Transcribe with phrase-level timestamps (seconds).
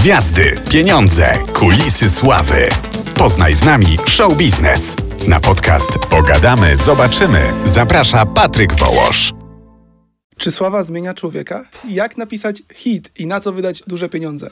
[0.00, 2.68] Gwiazdy, pieniądze, kulisy sławy.
[3.14, 4.96] Poznaj z nami show biznes.
[5.28, 7.42] Na podcast Pogadamy, zobaczymy.
[7.64, 9.32] Zaprasza Patryk Wołosz.
[10.36, 11.68] Czy sława zmienia człowieka?
[11.88, 14.50] Jak napisać hit i na co wydać duże pieniądze?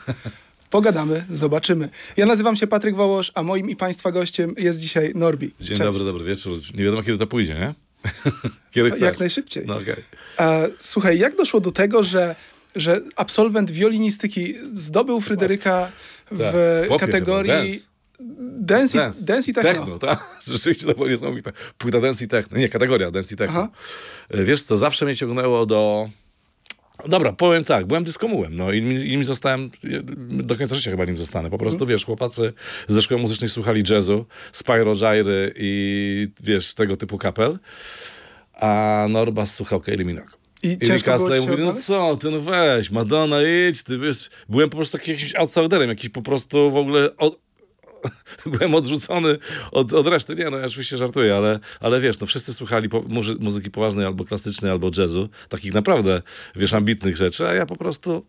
[0.71, 1.89] Pogadamy, zobaczymy.
[2.17, 5.47] Ja nazywam się Patryk Wołosz, a moim i Państwa gościem jest dzisiaj Norbi.
[5.61, 5.83] Dzień Cześć.
[5.83, 6.59] dobry, dobry wieczór.
[6.75, 7.75] Nie wiadomo, kiedy to pójdzie, nie?
[8.73, 9.01] kiedy chcesz.
[9.01, 9.65] Jak najszybciej.
[9.67, 10.05] No okej.
[10.39, 12.35] E, słuchaj, jak doszło do tego, że,
[12.77, 15.89] że absolwent wiolinistyki zdobył Fryderyka
[16.31, 16.55] w Tak,
[16.97, 17.51] w kategorii
[18.61, 18.97] dance.
[18.99, 19.51] dance, i, Dance.
[19.51, 19.73] i techno?
[19.73, 20.25] Techno, tak.
[20.53, 21.53] Rzeczywiście to było niesamowite.
[21.79, 22.59] Płyta dance i techno.
[22.59, 23.61] Nie, kategoria dance i techno.
[23.61, 23.69] Aha.
[24.31, 26.09] E, Wiesz co, zawsze mnie ciągnęło do...
[27.09, 29.71] Dobra, powiem tak, byłem dyskomułem, no i nim, nim zostałem,
[30.31, 31.51] do końca życia chyba nim zostanę.
[31.51, 32.53] Po prostu, wiesz, chłopacy
[32.89, 37.59] ze szkoły muzycznej słuchali jazzu, Spyro Gyry i, wiesz, tego typu kapel,
[38.55, 40.38] a Norbas słuchał Kylie Minogue.
[40.63, 44.31] I I ci się mówi, no co, ty no weź, Madonna, idź, ty wiesz.
[44.49, 47.17] Byłem po prostu jakimś outsiderem, jakiś po prostu w ogóle...
[47.17, 47.48] Od...
[48.47, 49.39] Byłem odrzucony
[49.73, 50.35] od, od reszty.
[50.35, 54.07] Nie, no ja oczywiście żartuję, ale, ale wiesz, no wszyscy słuchali po, muzy, muzyki poważnej
[54.07, 56.23] albo klasycznej, albo jazzu, takich naprawdę,
[56.57, 58.27] wiesz, ambitnych rzeczy, a ja po prostu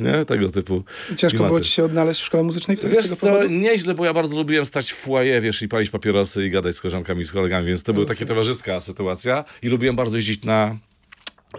[0.00, 1.48] nie, tego typu Ciężko klimaty.
[1.48, 4.14] było ci się odnaleźć w szkole muzycznej wtedy z Wiesz tego co, nieźle, bo ja
[4.14, 7.32] bardzo lubiłem stać w foyer, wiesz, i palić papierosy i gadać z koleżankami i z
[7.32, 10.76] kolegami, więc to była taka towarzyska sytuacja i lubiłem bardzo jeździć na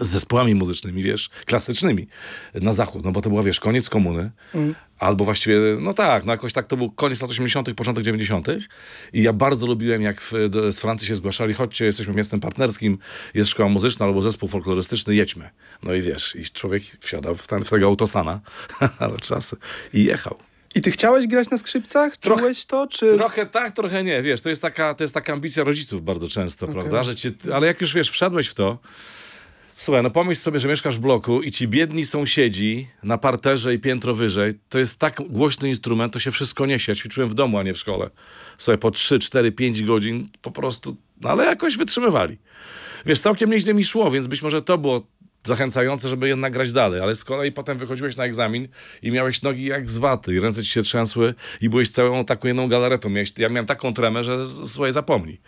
[0.00, 2.08] z zespołami muzycznymi, wiesz, klasycznymi
[2.54, 4.30] na zachód, no bo to była, wiesz, koniec komuny,
[4.98, 8.46] albo właściwie, no tak, no jakoś tak to był koniec lat 80., początek 90.
[9.12, 10.32] i ja bardzo lubiłem, jak w,
[10.70, 12.98] z Francji się zgłaszali, chodźcie, jesteśmy miastem partnerskim,
[13.34, 15.50] jest szkoła muzyczna albo zespół folklorystyczny, jedźmy.
[15.82, 18.40] No i wiesz, i człowiek wsiadał w, ten, w tego autosana,
[18.98, 19.56] ale czasy,
[19.94, 20.38] i jechał.
[20.74, 22.16] I ty chciałeś grać na skrzypcach?
[22.16, 23.14] Trochę- Czułeś to, czy...
[23.14, 24.22] Trochę tak, trochę nie.
[24.22, 27.02] Wiesz, to jest taka, to jest taka ambicja rodziców bardzo często, prawda?
[27.04, 28.78] Że cię, ale jak już wiesz, wszedłeś w to.
[29.78, 33.78] Słuchaj, no pomyśl sobie, że mieszkasz w bloku i ci biedni sąsiedzi na parterze i
[33.78, 36.92] piętro wyżej, to jest tak głośny instrument, to się wszystko niesie.
[36.92, 38.10] Ja ćwiczyłem w domu, a nie w szkole.
[38.58, 42.38] Słuchaj, po 3, 4, 5 godzin po prostu, no ale jakoś wytrzymywali.
[43.06, 45.06] Wiesz, całkiem nieźle mi szło, więc być może to było
[45.44, 48.68] zachęcające, żeby jednak grać dalej, ale z kolei potem wychodziłeś na egzamin
[49.02, 52.48] i miałeś nogi jak z waty i ręce ci się trzęsły i byłeś całą taką
[52.48, 53.08] jedną galaretą.
[53.10, 55.40] Miałeś, ja miałem taką tremę, że słuchaj, zapomnij.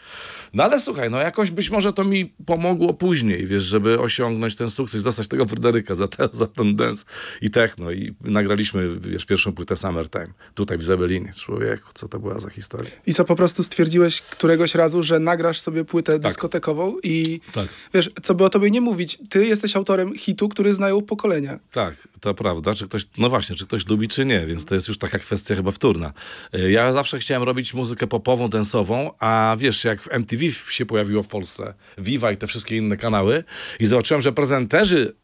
[0.54, 4.70] No ale słuchaj, no jakoś być może to mi pomogło później, wiesz, żeby osiągnąć ten
[4.70, 7.04] sukces, dostać tego Fryderyka za, te, za ten dance
[7.42, 11.32] i techno i nagraliśmy, wiesz, pierwszą płytę Summertime, tutaj w Zabelinie.
[11.32, 12.90] Człowieku, co to była za historia.
[13.06, 17.68] I co, po prostu stwierdziłeś któregoś razu, że nagrasz sobie płytę dyskotekową i Tak.
[17.94, 21.58] wiesz, co by o tobie nie mówić, ty jesteś autorem hitu, który znają pokolenia.
[21.72, 22.74] Tak, to prawda.
[22.74, 25.54] Czy ktoś, no właśnie, czy ktoś lubi, czy nie, więc to jest już taka kwestia
[25.54, 26.12] chyba wtórna.
[26.54, 31.22] Y, Ja zawsze chciałem robić muzykę popową, densową, a wiesz, jak w MTV się pojawiło
[31.22, 33.44] w Polsce, Viva i te wszystkie inne kanały
[33.80, 35.14] i zobaczyłem, że prezenterzy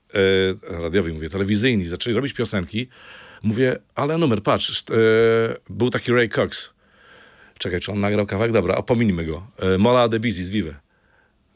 [0.73, 2.89] e, radiowi, mówię, telewizyjni, zaczęli robić piosenki,
[3.43, 4.95] mówię, ale numer, patrz, e,
[5.71, 6.71] był taki Ray Cox.
[7.59, 8.53] Czekaj, czy on nagrał kawałek?
[8.53, 9.47] Dobra, opominijmy go.
[9.59, 10.75] E, Mola de Bizis, Vive.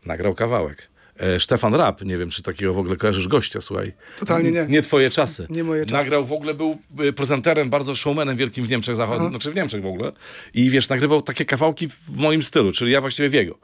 [0.06, 0.88] Nagrał kawałek.
[1.20, 3.92] E, Stefan Rapp, nie wiem, czy takiego w ogóle kojarzysz gościa, słuchaj.
[4.18, 4.66] Totalnie nie.
[4.68, 5.46] Nie twoje czasy.
[5.50, 5.94] Nie moje czasy.
[5.94, 9.82] Nagrał w ogóle, był y, prezenterem, bardzo showmanem wielkim w Niemczech Zachodnich, znaczy w Niemczech
[9.82, 10.12] w ogóle.
[10.54, 13.58] I wiesz, nagrywał takie kawałki w moim stylu, czyli ja właściwie w jego.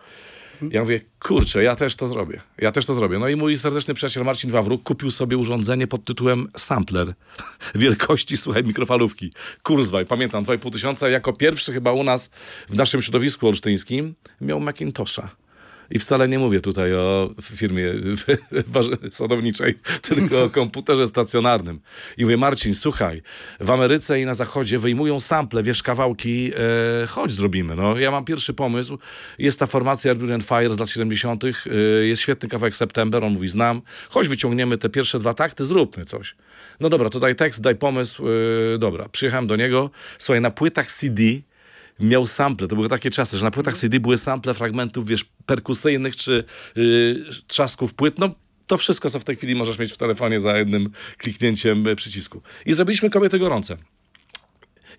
[0.70, 2.40] Ja mówię, kurczę, ja też to zrobię.
[2.58, 3.18] Ja też to zrobię.
[3.18, 7.14] No i mój serdeczny przyjaciel Marcin Wawruk kupił sobie urządzenie pod tytułem Sampler.
[7.74, 9.32] Wielkości, słuchaj, mikrofalówki.
[9.62, 11.08] Kurzweil, pamiętam, 2,5 tysiąca.
[11.08, 12.30] Jako pierwszy chyba u nas
[12.68, 15.30] w naszym środowisku olsztyńskim miał Macintosha.
[15.90, 17.92] I wcale nie mówię tutaj o firmie
[19.10, 19.74] sadowniczej,
[20.08, 21.80] tylko o komputerze stacjonarnym.
[22.16, 23.22] I mówię, Marcin, słuchaj,
[23.60, 26.52] w Ameryce i na Zachodzie wyjmują sample, wiesz, kawałki,
[27.02, 27.76] e, chodź zrobimy.
[27.76, 28.98] No, ja mam pierwszy pomysł,
[29.38, 31.50] jest ta formacja and Fire z lat 70., e,
[32.06, 36.36] jest świetny kawałek September, on mówi, znam, chodź wyciągniemy te pierwsze dwa takty, zróbmy coś.
[36.80, 38.24] No dobra, to daj tekst, daj pomysł,
[38.74, 41.22] e, dobra, przyjechałem do niego, słuchaj, na płytach CD
[42.00, 42.68] miał sample.
[42.68, 46.44] To były takie czasy, że na płytach CD były sample fragmentów, wiesz, perkusyjnych czy
[46.76, 48.18] yy, trzasków płyt.
[48.18, 48.30] No,
[48.66, 52.42] to wszystko, co w tej chwili możesz mieć w telefonie za jednym kliknięciem y, przycisku.
[52.66, 53.76] I zrobiliśmy kobiety gorące.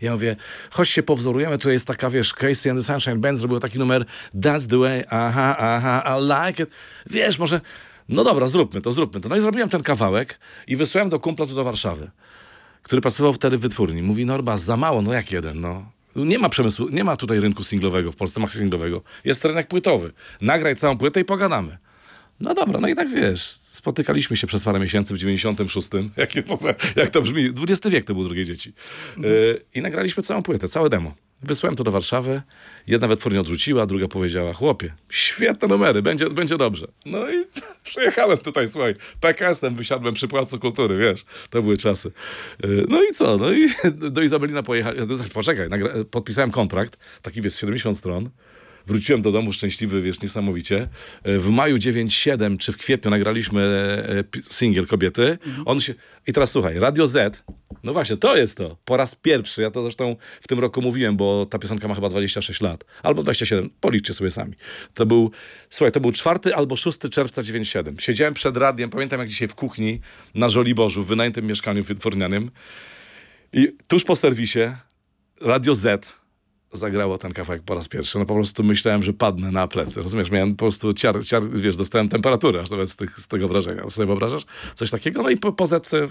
[0.02, 0.36] Ja mówię,
[0.72, 4.06] chodź się powzorujemy, tutaj jest taka, wiesz, Casey and the Sunshine Band zrobił taki numer
[4.36, 6.70] That's the way, aha, aha, I like it.
[7.10, 7.62] Wiesz, może,
[8.10, 9.30] no dobra, zróbmy to, zróbmy to.
[9.30, 12.12] No i zrobiłem ten kawałek i wysłałem do kumpla tu do Warszawy,
[12.82, 14.02] który pracował wtedy w wytwórni.
[14.02, 15.97] Mówi, Norba, za mało, no jak jeden, no.
[16.26, 19.02] Nie ma przemysłu, nie ma tutaj rynku singlowego w Polsce, maxi singlowego.
[19.26, 20.14] Jest rynek płytowy.
[20.42, 21.78] Nagraj całą płytę i pogadamy.
[22.40, 25.90] No dobra, no i tak wiesz, spotykaliśmy się przez parę miesięcy w 96.
[26.18, 27.46] Jakie w ogóle, jak to brzmi?
[27.46, 28.74] XX wiek to był drugie dzieci.
[29.18, 31.14] Yy, I nagraliśmy całą płytę, całe demo.
[31.44, 32.42] Wysłałem to do Warszawy.
[32.88, 36.88] Jedna wytwórnia odrzuciła, druga powiedziała, chłopie, świetne numery, będzie, będzie dobrze.
[37.06, 37.46] No i
[37.84, 42.12] przyjechałem tutaj, słuchaj, PKS-em wysiadłem przy Placu Kultury, wiesz, to były czasy.
[42.66, 43.68] Y, No i co, no i
[44.12, 48.30] do Izabelina pojechałem, poczekaj, nagra- podpisałem kontrakt, taki wiesz, 70 stron.
[48.88, 50.88] Wróciłem do domu szczęśliwy, wiesz, niesamowicie.
[51.24, 53.62] E, W maju 9-7, czy w kwietniu nagraliśmy
[54.10, 55.38] e, pi- singiel Kobiety.
[55.66, 55.94] On się...
[56.28, 57.44] I teraz słuchaj, Radio Z,
[57.84, 58.78] no właśnie, to jest to.
[58.86, 62.10] Po raz pierwszy, ja to zresztą w tym roku mówiłem, bo ta piosenka ma chyba
[62.10, 62.86] 26 lat.
[63.04, 64.54] Albo 27, policzcie sobie sami.
[64.94, 65.32] To był,
[65.70, 68.00] słuchaj, to był 4 albo 6 czerwca 97.
[68.00, 70.00] Siedziałem przed radiem, pamiętam jak dzisiaj w kuchni
[70.36, 72.52] na Żoliborzu, w wynajętym mieszkaniu wytwornianym.
[73.54, 74.60] I tuż po serwisie
[75.42, 76.08] Radio Z
[76.74, 78.20] zagrało ten kawałek po raz pierwszy.
[78.20, 80.02] No po prostu myślałem, że padnę na plecy.
[80.02, 80.32] Rozumiesz?
[80.32, 83.90] Miałem po prostu ciar, ciar wiesz, dostałem temperaturę aż nawet z, tych, z tego wrażenia.
[83.90, 84.44] Sobie wyobrażasz?
[84.74, 85.22] Coś takiego?
[85.22, 85.66] No i po, po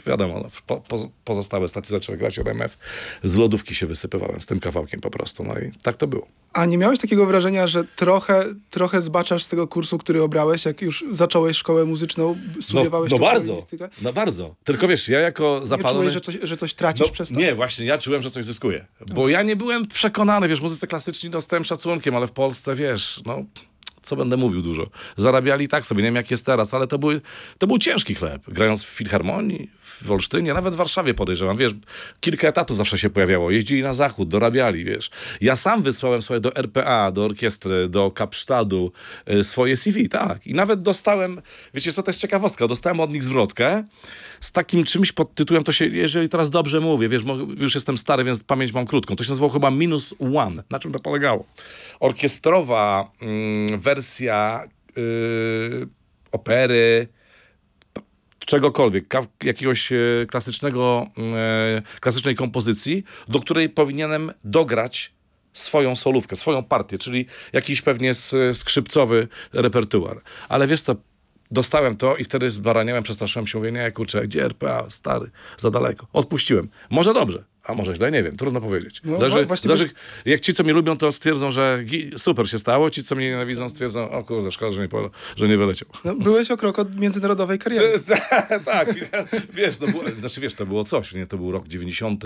[0.06, 2.78] wiadomo, no, po, po, pozostałe stacje zaczęły grać RMF.
[3.22, 5.44] Z lodówki się wysypywałem z tym kawałkiem po prostu.
[5.44, 6.26] No i tak to było.
[6.52, 10.82] A nie miałeś takiego wrażenia, że trochę, trochę zbaczasz z tego kursu, który obrałeś, jak
[10.82, 13.66] już zacząłeś szkołę muzyczną, No, studiowałeś no tą bardzo,
[14.02, 14.54] no bardzo.
[14.64, 15.98] Tylko wiesz, ja jako Nie zapalony...
[15.98, 17.34] czułeś, że coś, że coś tracisz No, przez to?
[17.34, 18.86] Nie, właśnie, ja czułem, że coś zyskuję.
[19.14, 23.44] Bo ja nie byłem przekonany, wiesz, muzyce klasyczni dostałem szacunkiem, ale w Polsce, wiesz, no,
[24.02, 24.84] co będę mówił dużo.
[25.16, 27.20] Zarabiali tak sobie, nie wiem jak jest teraz, ale to, były,
[27.58, 28.42] to był ciężki chleb.
[28.48, 29.70] Grając w Filharmonii,
[30.02, 31.72] w Olsztynie, nawet w Warszawie podejrzewam, wiesz,
[32.20, 33.50] kilka etatów zawsze się pojawiało.
[33.50, 35.10] Jeździli na zachód, dorabiali, wiesz.
[35.40, 38.92] Ja sam wysłałem swoje do RPA, do orkiestry, do Kapsztadu
[39.30, 40.46] y, swoje CV, tak.
[40.46, 41.42] I nawet dostałem,
[41.74, 43.84] wiecie co, to jest ciekawostka, dostałem od nich zwrotkę
[44.40, 47.22] z takim czymś pod tytułem, to się, jeżeli teraz dobrze mówię, wiesz,
[47.58, 50.62] już jestem stary, więc pamięć mam krótką, to się nazywało chyba Minus One.
[50.70, 51.44] Na czym to polegało?
[52.00, 54.64] Orkiestrowa mm, wersja
[54.98, 55.88] y,
[56.32, 57.08] opery,
[58.46, 59.14] czegokolwiek,
[59.44, 59.96] jakiegoś e,
[60.28, 65.12] klasycznego, e, klasycznej kompozycji, do której powinienem dograć
[65.52, 68.12] swoją solówkę, swoją partię, czyli jakiś pewnie
[68.52, 70.20] skrzypcowy repertuar.
[70.48, 70.96] Ale wiesz co,
[71.50, 76.06] dostałem to i wtedy zbaraniałem, przestraszyłem się, mówię, nie, kurczę, gdzie RPA, stary, za daleko.
[76.12, 76.68] Odpuściłem.
[76.90, 79.00] Może dobrze, a może źle, nie wiem, trudno powiedzieć.
[79.04, 79.90] No, Zależy, zależy,
[80.24, 81.84] jak ci, co mnie lubią, to stwierdzą, że
[82.16, 85.48] super się stało, ci, co mnie nienawidzą, stwierdzą, o kurde, szkoda, że nie, polo, że
[85.48, 85.88] nie wyleciał.
[86.04, 88.00] No, byłeś o krok od międzynarodowej kariery.
[88.64, 88.94] tak,
[89.58, 91.26] wiesz, to było, znaczy wiesz, to było coś, nie?
[91.26, 92.24] To był rok 90,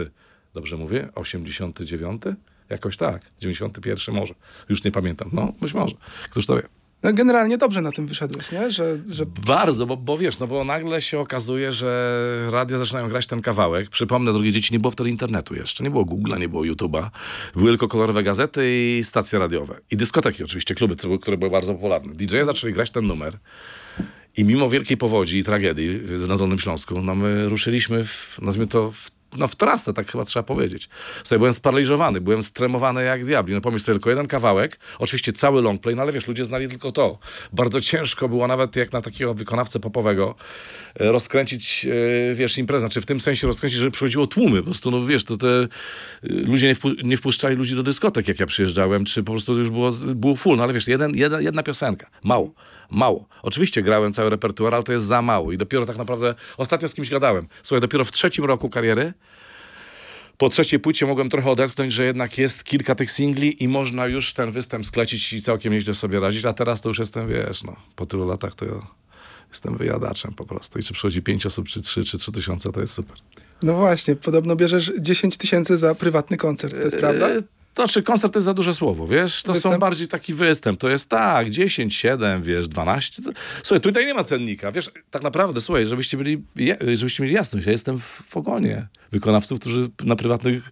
[0.54, 1.08] dobrze mówię?
[1.14, 2.22] 89?
[2.68, 4.34] Jakoś tak, 91 może.
[4.68, 5.30] Już nie pamiętam.
[5.32, 5.94] No, być może.
[6.30, 6.62] Któż to wie?
[7.02, 8.70] No, generalnie dobrze na tym wyszedłeś, nie?
[8.70, 13.26] Że, że Bardzo, bo, bo wiesz, no bo nagle się okazuje, że radia zaczynają grać
[13.26, 13.88] ten kawałek.
[13.88, 15.84] Przypomnę, drogie dzieci, nie było wtedy internetu jeszcze.
[15.84, 17.10] Nie było Google'a, nie było YouTube'a.
[17.56, 19.80] Były tylko kolorowe gazety i stacje radiowe.
[19.90, 22.14] I dyskoteki oczywiście, kluby, które były bardzo popularne.
[22.14, 23.38] DJ-e zaczęli grać ten numer.
[24.36, 28.92] I mimo wielkiej powodzi i tragedii na Dolnym Śląsku, no my ruszyliśmy, w, nazwijmy to,
[28.92, 30.88] w, no w trasę, tak chyba trzeba powiedzieć.
[31.24, 33.54] Sobie byłem sparaliżowany, byłem stremowany jak diabli.
[33.54, 36.92] No pomyśl sobie, tylko jeden kawałek, oczywiście cały longplay, no ale wiesz, ludzie znali tylko
[36.92, 37.18] to.
[37.52, 40.34] Bardzo ciężko było nawet jak na takiego wykonawcę popowego
[41.00, 41.86] e, rozkręcić,
[42.30, 42.80] e, wiesz, imprezę.
[42.80, 44.58] Znaczy w tym sensie rozkręcić, żeby przychodziło tłumy.
[44.58, 45.68] Po prostu, no wiesz, to te e,
[46.22, 49.70] ludzie nie, wpu- nie wpuszczali ludzi do dyskotek, jak ja przyjeżdżałem, czy po prostu już
[49.70, 50.56] było, było full.
[50.56, 52.10] No ale wiesz, jeden, jedna, jedna piosenka.
[52.24, 52.54] Mało.
[52.90, 53.28] Mało.
[53.42, 55.52] Oczywiście grałem cały repertuar, ale to jest za mało.
[55.52, 57.48] I dopiero tak naprawdę, ostatnio z kimś gadałem.
[57.62, 59.12] Słuchaj, dopiero w trzecim roku kariery,
[60.40, 64.32] po trzeciej płycie mogłem trochę odetchnąć, że jednak jest kilka tych singli i można już
[64.32, 66.44] ten występ sklecić i całkiem nieźle sobie radzić.
[66.44, 68.66] A teraz to już jestem, wiesz, no, po tylu latach to
[69.48, 70.78] jestem wyjadaczem po prostu.
[70.78, 73.16] I czy przychodzi pięć osób, czy trzy, czy trzy tysiące, to jest super.
[73.62, 77.28] no właśnie, podobno bierzesz 10 tysięcy za prywatny koncert, to jest prawda?
[77.74, 79.42] To czy koncert to jest za duże słowo, wiesz?
[79.42, 79.78] To są Występ?
[79.78, 80.80] bardziej taki występ.
[80.80, 83.22] To jest tak, 10, 7, wiesz, 12.
[83.22, 83.30] To...
[83.62, 84.72] Słuchaj, tutaj nie ma cennika.
[84.72, 86.42] Wiesz, tak naprawdę, słuchaj, żebyście, byli,
[86.92, 90.70] żebyście mieli jasność, ja jestem w ogonie wykonawców, którzy na prywatnych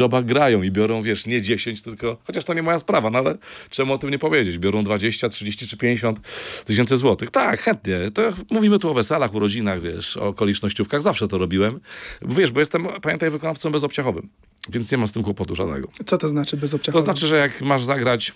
[0.00, 3.38] jobach grają i biorą, wiesz, nie 10, tylko, chociaż to nie moja sprawa, no ale
[3.70, 4.58] czemu o tym nie powiedzieć?
[4.58, 6.20] Biorą 20, 30 czy 50
[6.64, 7.30] tysięcy złotych.
[7.30, 8.10] Tak, chętnie.
[8.14, 11.02] To mówimy tu o weselach, urodzinach, wiesz, o okolicznościówkach.
[11.02, 11.80] Zawsze to robiłem.
[12.22, 14.28] Wiesz, bo jestem, pamiętaj, wykonawcą bezobciachowym,
[14.68, 15.88] więc nie mam z tym kłopotu żadnego.
[16.06, 17.00] Co to znaczy bez To obciachu?
[17.00, 18.32] znaczy, że jak masz zagrać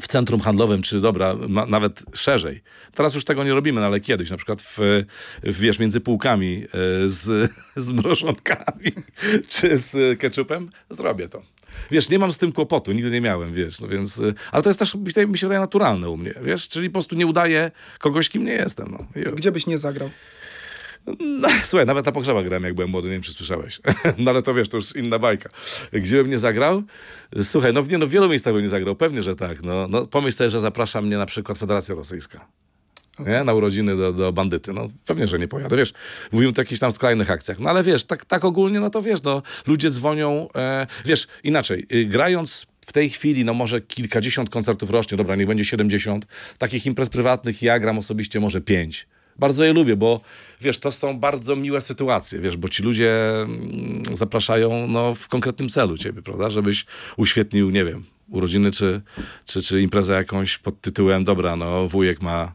[0.00, 1.34] w centrum handlowym, czy dobra,
[1.68, 2.62] nawet szerzej.
[2.94, 4.78] Teraz już tego nie robimy, no ale kiedyś, na przykład w,
[5.42, 6.68] w wiesz, między półkami e,
[7.08, 8.92] z, z mrożonkami,
[9.48, 11.42] czy z ketchupem, zrobię to.
[11.90, 14.70] Wiesz, nie mam z tym kłopotu, nigdy nie miałem, wiesz, no więc, e, ale to
[14.70, 18.28] jest też, mi się- wydaje, naturalne u mnie, wiesz, czyli po prostu nie udaję kogoś,
[18.28, 19.22] kim nie jestem, no.
[19.32, 20.10] Gdzie byś nie zagrał?
[21.20, 23.80] No, słuchaj, nawet na pogrzebach grałem, jak byłem młody, nie wiem, czy słyszałeś.
[24.18, 25.50] No ale to wiesz, to już inna bajka.
[25.92, 26.82] Gdzie bym nie zagrał?
[27.42, 29.62] Słuchaj, no, w- nie, no w wielu miejscach bym nie zagrał, pewnie, że tak.
[29.62, 32.46] No, no, pomyśl sobie, że zaprasza mnie na przykład Federacja Rosyjska.
[33.18, 33.44] nie?
[33.44, 34.72] na urodziny do, do bandyty.
[34.72, 35.92] No pewnie, że nie pojadę, wiesz.
[36.32, 37.58] Mówimy o jakichś tam skrajnych akcjach.
[37.58, 41.86] No ale wiesz, tak, tak ogólnie, no to wiesz, no ludzie dzwonią, e, wiesz, inaczej,
[41.94, 46.26] y, grając w tej chwili, no może kilkadziesiąt koncertów rocznie, dobra, niech będzie 70.
[46.58, 49.06] Takich imprez prywatnych ja gram osobiście może pięć.
[49.38, 50.20] Bardzo je lubię, bo
[50.60, 55.68] wiesz, to są bardzo miłe sytuacje, wiesz, bo ci ludzie mm, zapraszają no, w konkretnym
[55.68, 56.50] celu ciebie, prawda?
[56.50, 56.86] Żebyś
[57.16, 59.02] uświetnił, nie wiem, urodziny czy,
[59.46, 62.52] czy, czy imprezę jakąś pod tytułem, dobra, no wujek ma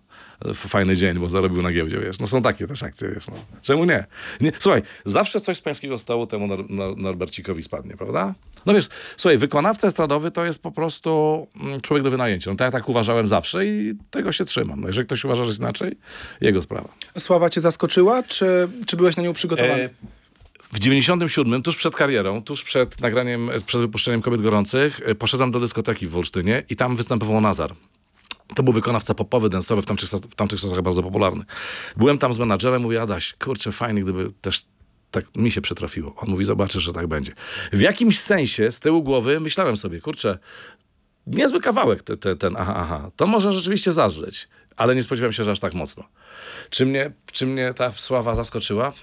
[0.53, 2.19] fajny dzień, bo zarobił na giełdzie, wiesz.
[2.19, 3.33] No są takie też akcje, wiesz, no.
[3.61, 4.05] Czemu nie?
[4.41, 4.51] nie?
[4.59, 8.33] Słuchaj, zawsze coś z pańskiego stołu temu Nor- Nor- Norbercikowi spadnie, prawda?
[8.65, 12.51] No wiesz, słuchaj, wykonawca estradowy to jest po prostu mm, człowiek do wynajęcia.
[12.59, 14.81] No ja tak uważałem zawsze i tego się trzymam.
[14.81, 15.95] No jeżeli ktoś uważa, że jest inaczej,
[16.41, 16.89] jego sprawa.
[17.17, 19.83] Sława cię zaskoczyła, czy, czy byłeś na nią przygotowany?
[19.83, 19.89] E,
[20.73, 25.59] W 97, tuż przed karierą, tuż przed nagraniem, przed wypuszczeniem Kobiet Gorących, e, poszedłem do
[25.59, 27.73] dyskoteki w Wolsztynie i tam występował Nazar.
[28.55, 31.43] To był wykonawca popowy, densowy, w tamtych, w tamtych czasach bardzo popularny.
[31.97, 34.65] Byłem tam z menadżerem, mówię, Adaś, kurczę, fajnie, gdyby też
[35.11, 36.15] tak mi się przytrafiło.
[36.17, 37.33] On mówi, zobaczysz, że tak będzie.
[37.73, 40.39] W jakimś sensie z tyłu głowy myślałem sobie, kurczę,
[41.27, 43.11] niezły kawałek te, te, ten aha, aha.
[43.15, 46.03] To może rzeczywiście zadrzeć, ale nie spodziewałem się, że aż tak mocno.
[46.69, 48.93] Czy mnie, czy mnie ta sława zaskoczyła?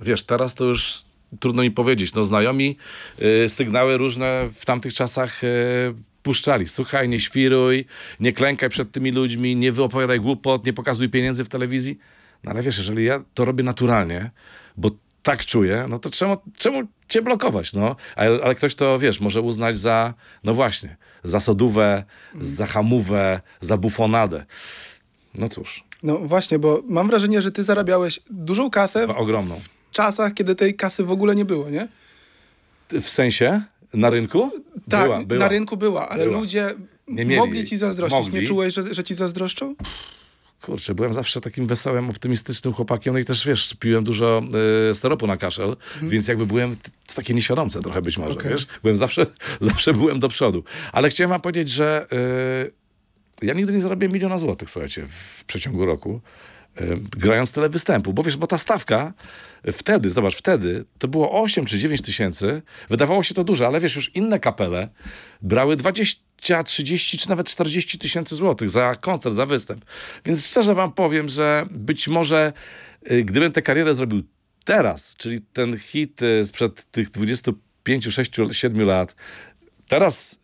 [0.00, 1.02] Wiesz, teraz to już
[1.40, 2.14] trudno mi powiedzieć.
[2.14, 2.76] No znajomi
[3.44, 6.68] y, sygnały różne w tamtych czasach y, puszczali.
[6.68, 7.84] Słuchaj, nie świruj,
[8.20, 11.98] nie klękaj przed tymi ludźmi, nie wyopowiadaj głupot, nie pokazuj pieniędzy w telewizji.
[12.44, 14.30] No ale wiesz, jeżeli ja to robię naturalnie,
[14.76, 14.90] bo
[15.22, 17.96] tak czuję, no to czemu, czemu cię blokować, no?
[18.16, 20.14] Ale, ale ktoś to, wiesz, może uznać za,
[20.44, 22.04] no właśnie, za sodówę,
[22.40, 24.44] za hamówę, za bufonadę.
[25.34, 29.60] No cóż, No właśnie, bo mam wrażenie, że ty zarabiałeś dużą kasę ogromną.
[29.90, 31.88] w czasach, kiedy tej kasy w ogóle nie było, nie?
[33.00, 33.62] W sensie?
[33.94, 34.50] Na rynku?
[34.88, 35.40] Tak, była, była.
[35.40, 36.40] na rynku była, ale Była.
[36.40, 36.74] ludzie
[37.08, 38.20] Nie mieli mogli ci zazdrościć.
[38.20, 38.40] Mogli.
[38.40, 39.74] Nie czułeś, że, że ci zazdroszczą?
[40.62, 44.42] Kurczę, byłem zawsze takim wesołym, optymistycznym chłopakiem, no i też, wiesz, piłem dużo
[44.90, 46.76] y, steropu na kaszel, więc jakby byłem
[47.08, 48.50] w takiej nieświadomce trochę być może, Okej.
[48.50, 48.66] wiesz?
[48.82, 49.26] Byłem zawsze,
[49.60, 50.64] zawsze byłem do przodu.
[50.92, 52.06] Ale chciałem wam powiedzieć, że
[53.42, 56.20] y, ja nigdy nie zarobiłem miliona złotych, słuchajcie, w przeciągu roku,
[57.16, 59.12] grając tyle występów, bo wiesz, bo ta stawka
[59.68, 63.80] y, wtedy, zobacz, wtedy to było 8 czy 9 tysięcy, wydawało się to dużo, ale
[63.80, 64.88] wiesz, już inne kapele
[65.42, 66.22] brały 20
[66.64, 69.84] 30 czy nawet 40 tysięcy złotych za koncert, za występ.
[70.24, 72.52] Więc szczerze wam powiem, że być może
[73.10, 74.22] y, gdybym tę karierę zrobił
[74.64, 79.14] teraz, czyli ten hit y, sprzed tych 25, 6, 7 lat,
[79.92, 80.38] teraz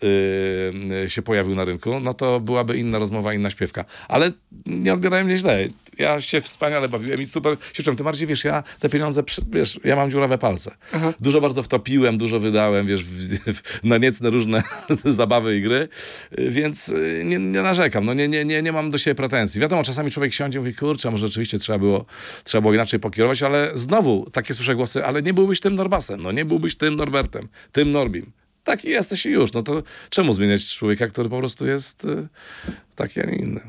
[0.90, 3.84] yy, się pojawił na rynku, no to byłaby inna rozmowa, inna śpiewka.
[4.08, 4.32] Ale
[4.66, 5.68] nie odbierałem mnie źle.
[5.98, 7.96] Ja się wspaniale bawiłem i super się czułem.
[7.96, 10.70] Tym bardziej, wiesz, ja te pieniądze, wiesz, ja mam dziurawe palce.
[11.20, 14.62] Dużo bardzo wtopiłem, dużo wydałem, wiesz, w, w, na niecne różne
[15.04, 15.88] zabawy i gry,
[16.38, 18.04] yy, więc yy, nie, nie narzekam.
[18.04, 19.60] No nie, nie, nie, nie mam do siebie pretensji.
[19.60, 22.04] Wiadomo, czasami człowiek siądzie i mówi, kurczę, może rzeczywiście trzeba było,
[22.44, 26.32] trzeba było inaczej pokierować, ale znowu takie słyszę głosy, ale nie byłbyś tym Norbasem, no
[26.32, 28.32] nie byłbyś tym Norbertem, tym Norbim.
[28.68, 29.52] Taki jesteś i już.
[29.52, 32.28] No to czemu zmieniać człowieka, który po prostu jest y,
[32.96, 33.60] taki, a nie inny?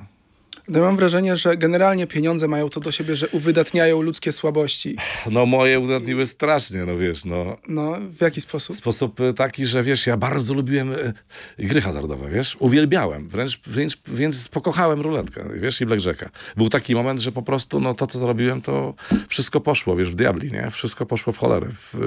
[0.68, 4.98] No, mam wrażenie, że generalnie pieniądze mają to do siebie, że uwydatniają ludzkie słabości.
[5.32, 7.58] No moje udatniły strasznie, no wiesz, no.
[7.68, 8.76] No, w jaki sposób?
[8.76, 11.14] Sposób y, taki, że wiesz, ja bardzo lubiłem y,
[11.60, 16.30] gry hazardowe, wiesz, uwielbiałem, wręcz, wręcz więc pokochałem ruletkę, wiesz, i blackjacka.
[16.58, 18.94] Był taki moment, że po prostu, no to, co zrobiłem, to
[19.28, 20.72] wszystko poszło, wiesz, w diabli, nie?
[20.72, 21.98] Wszystko poszło w cholerę, w,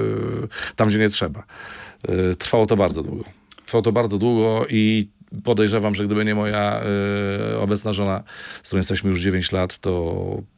[0.75, 1.43] tam, gdzie nie trzeba.
[2.31, 3.23] Y, Trwało to bardzo długo.
[3.65, 5.09] Trwało to bardzo długo i
[5.43, 6.81] podejrzewam, że gdyby nie moja
[7.53, 8.23] y, obecna żona,
[8.63, 10.13] z którą jesteśmy już 9 lat, to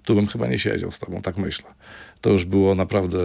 [0.05, 1.65] tu bym chyba nie siedział z tobą, tak myślę.
[2.21, 3.17] To już było naprawdę,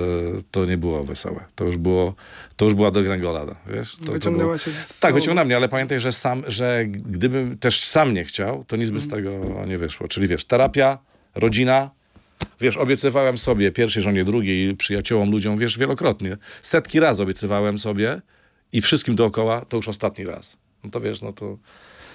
[0.50, 1.44] to nie było wesołe.
[1.54, 2.14] To już było,
[2.56, 3.96] to już była degrengolada, wiesz?
[3.96, 4.58] To, to Wyciągnęła było...
[4.58, 5.00] się z...
[5.00, 8.90] Tak, wyciągnęła mnie, ale pamiętaj, że sam, że gdybym też sam nie chciał, to nic
[8.90, 9.24] by z Mhm.
[9.24, 10.08] tego nie wyszło.
[10.08, 10.98] Czyli wiesz, terapia,
[11.34, 11.90] rodzina,
[12.60, 16.36] Wiesz, obiecywałem sobie, pierwszej żonie, drugiej, przyjaciołom, ludziom, wiesz, wielokrotnie.
[16.62, 18.20] Setki razy obiecywałem sobie
[18.72, 20.58] i wszystkim dookoła, to już ostatni raz.
[20.84, 21.58] No to wiesz, no to,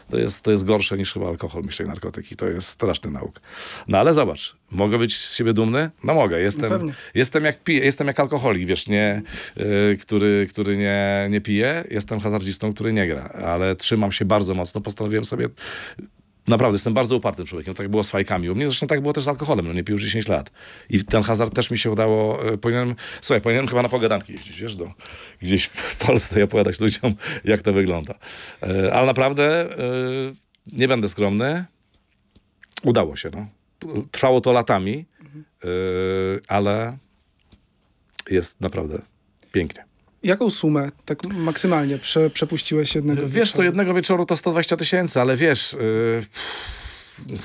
[0.09, 2.35] to, jest, to jest gorsze niż chyba alkohol, myślę, narkotyki.
[2.35, 3.41] To jest straszny nauk.
[3.87, 5.89] No ale zobacz, mogę być z siebie dumny?
[6.03, 6.41] No mogę.
[6.41, 6.93] Jestem, pewnie.
[7.15, 9.21] jestem, jak, piję, jestem jak alkoholik, wiesz, nie,
[9.57, 11.83] y, który, który nie, nie pije.
[11.91, 13.23] Jestem hazardzistą, który nie gra.
[13.23, 14.81] Ale trzymam się bardzo mocno.
[14.81, 15.49] Postanowiłem sobie
[16.47, 17.73] Naprawdę, jestem bardzo upartym człowiekiem.
[17.73, 18.49] Tak było z fajkami.
[18.49, 19.67] U mnie zresztą tak było też z alkoholem.
[19.67, 20.51] No nie pił już 10 lat.
[20.89, 22.45] I ten hazard też mi się udało.
[22.53, 24.91] e, Powinienem, słuchaj, powinienem chyba na pogadanki jeździć, wiesz, do,
[25.39, 28.13] gdzieś w Polsce i opowiadać ludziom, jak to wygląda.
[28.63, 29.77] E, Ale naprawdę e,
[30.67, 31.65] nie będę skromny.
[32.83, 33.47] Udało się, no.
[34.11, 35.05] Trwało to latami,
[36.47, 36.97] ale
[38.29, 39.01] jest naprawdę
[39.51, 39.85] pięknie.
[40.25, 43.57] Jaką sumę tak maksymalnie prze, przepuściłeś jednego Wiesz, wieczoru?
[43.57, 45.75] to jednego wieczoru to 120 tysięcy, ale wiesz,
[47.29, 47.35] yy,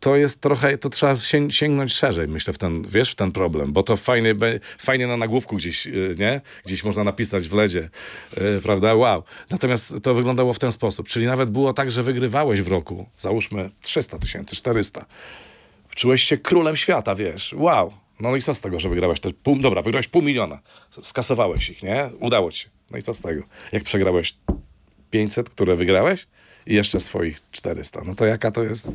[0.00, 3.72] to jest trochę, to trzeba sięg- sięgnąć szerzej, myślę, w ten, wiesz, w ten problem,
[3.72, 4.34] bo to fajnie,
[4.78, 6.40] fajnie na nagłówku gdzieś, y, nie?
[6.64, 7.90] Gdzieś można napisać w ledzie,
[8.38, 8.94] y, prawda?
[8.94, 9.22] Wow.
[9.50, 13.70] Natomiast to wyglądało w ten sposób, czyli nawet było tak, że wygrywałeś w roku, załóżmy
[13.82, 15.04] 300 tysięcy, 400.
[15.94, 17.92] Czułeś się królem świata, wiesz, wow.
[18.20, 20.60] No i co z tego, że wygrałeś te pół, dobra, wygrałeś pół miliona,
[21.02, 22.10] skasowałeś ich, nie?
[22.20, 22.68] Udało ci się.
[22.90, 23.42] No i co z tego?
[23.72, 24.34] Jak przegrałeś
[25.10, 26.26] 500, które wygrałeś
[26.66, 28.02] i jeszcze swoich 400.
[28.06, 28.92] No to jaka to jest...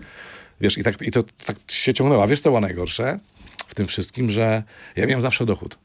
[0.61, 2.23] Wiesz, i, tak, i to tak się ciągnęło.
[2.23, 3.19] A wiesz, co było najgorsze
[3.67, 4.63] w tym wszystkim, że
[4.95, 5.77] ja miałem zawsze dochód.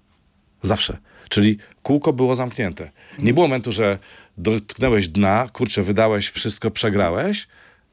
[0.63, 0.99] Zawsze.
[1.29, 2.91] Czyli kółko było zamknięte.
[3.19, 3.99] Nie było momentu, że
[4.39, 7.49] dotknąłeś dna, kurczę, wydałeś wszystko, przegrałeś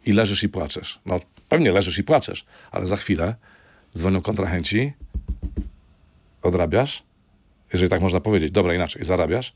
[0.06, 1.00] i leżysz i płaczesz.
[1.06, 1.20] No
[1.50, 3.36] pewnie leżysz i płaczesz, ale za chwilę
[3.98, 4.94] dzwonią kontrahenci,
[6.42, 7.04] odrabiasz,
[7.74, 9.54] jeżeli tak można powiedzieć, dobra, inaczej, zarabiasz,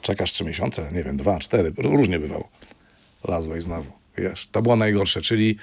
[0.00, 2.48] czekasz trzy miesiące, nie wiem, dwa, cztery, różnie bywało.
[3.28, 4.48] Lazłeś znowu, wiesz.
[4.52, 5.58] To było najgorsze, czyli,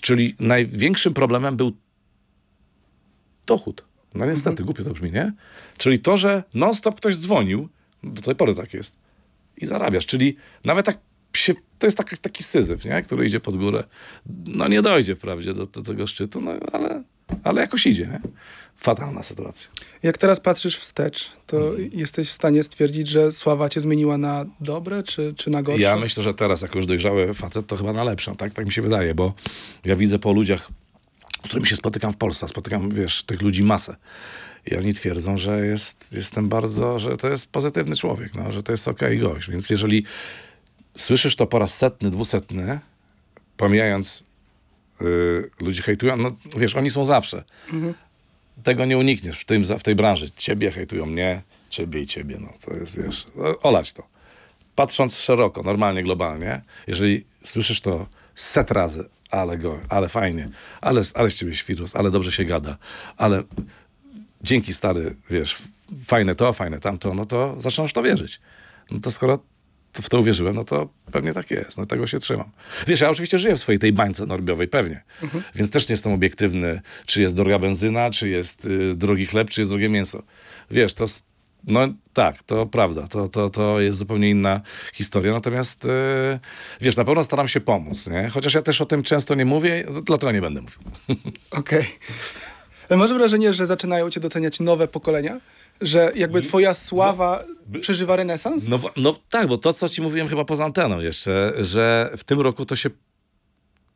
[0.00, 1.72] czyli największym problemem był
[3.46, 3.84] dochód.
[4.14, 5.32] No niestety, głupio to brzmi, nie?
[5.78, 7.68] Czyli to, że non-stop ktoś dzwonił,
[8.02, 8.96] do tej pory tak jest,
[9.56, 10.06] i zarabiasz.
[10.06, 10.98] Czyli nawet tak
[11.48, 13.02] się, to jest taki, taki syzyf, nie?
[13.02, 13.84] który idzie pod górę.
[14.46, 17.02] No nie dojdzie wprawdzie do, do tego szczytu, no ale,
[17.44, 18.06] ale jakoś idzie.
[18.06, 18.20] Nie?
[18.76, 19.70] Fatalna sytuacja.
[20.02, 25.02] Jak teraz patrzysz wstecz, to jesteś w stanie stwierdzić, że sława cię zmieniła na dobre
[25.02, 25.82] czy, czy na gorsze?
[25.82, 28.52] Ja myślę, że teraz, jako już dojrzały facet, to chyba na lepszą, tak?
[28.52, 29.34] Tak mi się wydaje, bo
[29.84, 30.70] ja widzę po ludziach,
[31.44, 33.96] z którymi się spotykam w Polsce, spotykam, wiesz, tych ludzi masę.
[34.66, 38.72] I oni twierdzą, że jest, jestem bardzo, że to jest pozytywny człowiek, no, że to
[38.72, 39.50] jest okej gość.
[39.50, 40.04] Więc jeżeli
[41.00, 42.80] słyszysz to po raz setny, dwusetny,
[43.56, 44.24] pomijając
[45.02, 47.44] y, ludzi hejtują, no wiesz, oni są zawsze.
[48.64, 50.30] Tego nie unikniesz w, tym, w tej branży.
[50.36, 52.38] Ciebie hejtują mnie, ciebie i ciebie.
[52.40, 53.26] No to jest, wiesz,
[53.62, 54.02] olać to.
[54.74, 60.46] Patrząc szeroko, normalnie, globalnie, jeżeli słyszysz to set razy, ale go, ale fajnie,
[60.80, 62.78] ale, ale z ciebie świrus, ale dobrze się gada,
[63.16, 63.42] ale
[64.42, 65.56] dzięki stary, wiesz,
[66.04, 68.40] fajne to, fajne tamto, no to zaczynasz to wierzyć.
[68.90, 69.38] No to skoro
[70.02, 72.50] w to uwierzyłem, no to pewnie tak jest, no tego się trzymam.
[72.86, 75.02] Wiesz, ja oczywiście żyję w swojej tej bańce norbiowej, pewnie,
[75.54, 79.60] więc też nie jestem obiektywny, czy jest droga benzyna, czy jest y, drogi chleb, czy
[79.60, 80.22] jest drogie mięso.
[80.70, 81.04] Wiesz, to,
[81.64, 84.60] no tak, to prawda, to, to, to jest zupełnie inna
[84.92, 85.88] historia, natomiast y,
[86.80, 88.28] wiesz, na pewno staram się pomóc, nie?
[88.28, 90.78] Chociaż ja też o tym często nie mówię, dlatego nie będę mówił.
[91.50, 91.84] Okej.
[92.88, 95.40] Ale Masz wrażenie, że zaczynają cię doceniać nowe pokolenia?
[95.80, 97.44] Że jakby twoja sława
[97.80, 98.68] przeżywa renesans?
[98.68, 102.40] No, no tak, bo to, co ci mówiłem chyba poza anteną jeszcze, że w tym
[102.40, 102.90] roku to się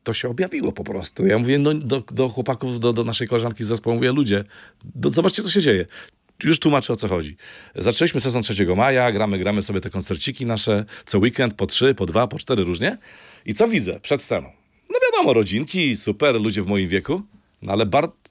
[0.03, 1.25] to się objawiło po prostu.
[1.25, 4.43] Ja mówię no, do, do chłopaków, do, do naszej koleżanki z zespołu, mówię, ludzie,
[4.95, 5.85] do, zobaczcie, co się dzieje.
[6.43, 7.37] Już tłumaczę, o co chodzi.
[7.75, 12.05] Zaczęliśmy sezon 3 maja, gramy, gramy sobie te koncerciki nasze co weekend, po trzy, po
[12.05, 12.97] dwa, po cztery różnie.
[13.45, 14.49] I co widzę przed sceną?
[14.89, 17.21] No wiadomo, rodzinki, super, ludzie w moim wieku,
[17.63, 17.85] no ale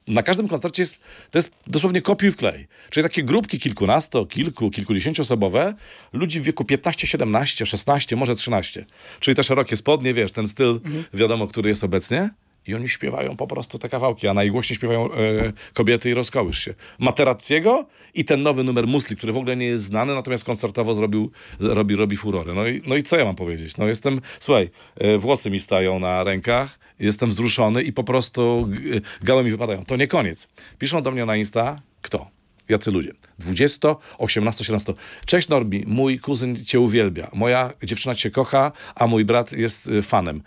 [0.09, 0.99] na każdym koncercie jest,
[1.31, 2.69] to jest dosłownie kopiuj w klej.
[2.91, 5.75] Czyli takie grupki kilkunasto, kilku, kilkudziesięcioosobowe,
[6.13, 8.87] ludzi w wieku 15, 17, 16, może 13.
[9.21, 10.81] Czyli te szerokie spodnie, wiesz, ten styl,
[11.15, 12.31] wiadomo, który jest obecnie.
[12.67, 16.75] I oni śpiewają po prostu te kawałki, a najgłośniej śpiewają e, kobiety i rozkołysz się.
[16.99, 21.31] Materackiego i ten nowy numer Musli, który w ogóle nie jest znany, natomiast koncertowo zrobił,
[21.61, 22.55] robi, robi furorę.
[22.55, 23.77] No i, no i co ja mam powiedzieć?
[23.77, 29.01] No jestem, słuchaj, e, włosy mi stają na rękach, jestem wzruszony i po prostu g-
[29.23, 29.85] gałe mi wypadają.
[29.85, 30.49] To nie koniec.
[30.79, 32.31] Piszą do mnie na Insta, kto?
[32.69, 33.13] Jacy ludzie?
[33.39, 34.95] 20, 18, 17.
[35.27, 37.31] Cześć Norbi, mój kuzyn cię uwielbia.
[37.33, 40.43] Moja dziewczyna cię kocha, a mój brat jest y, fanem.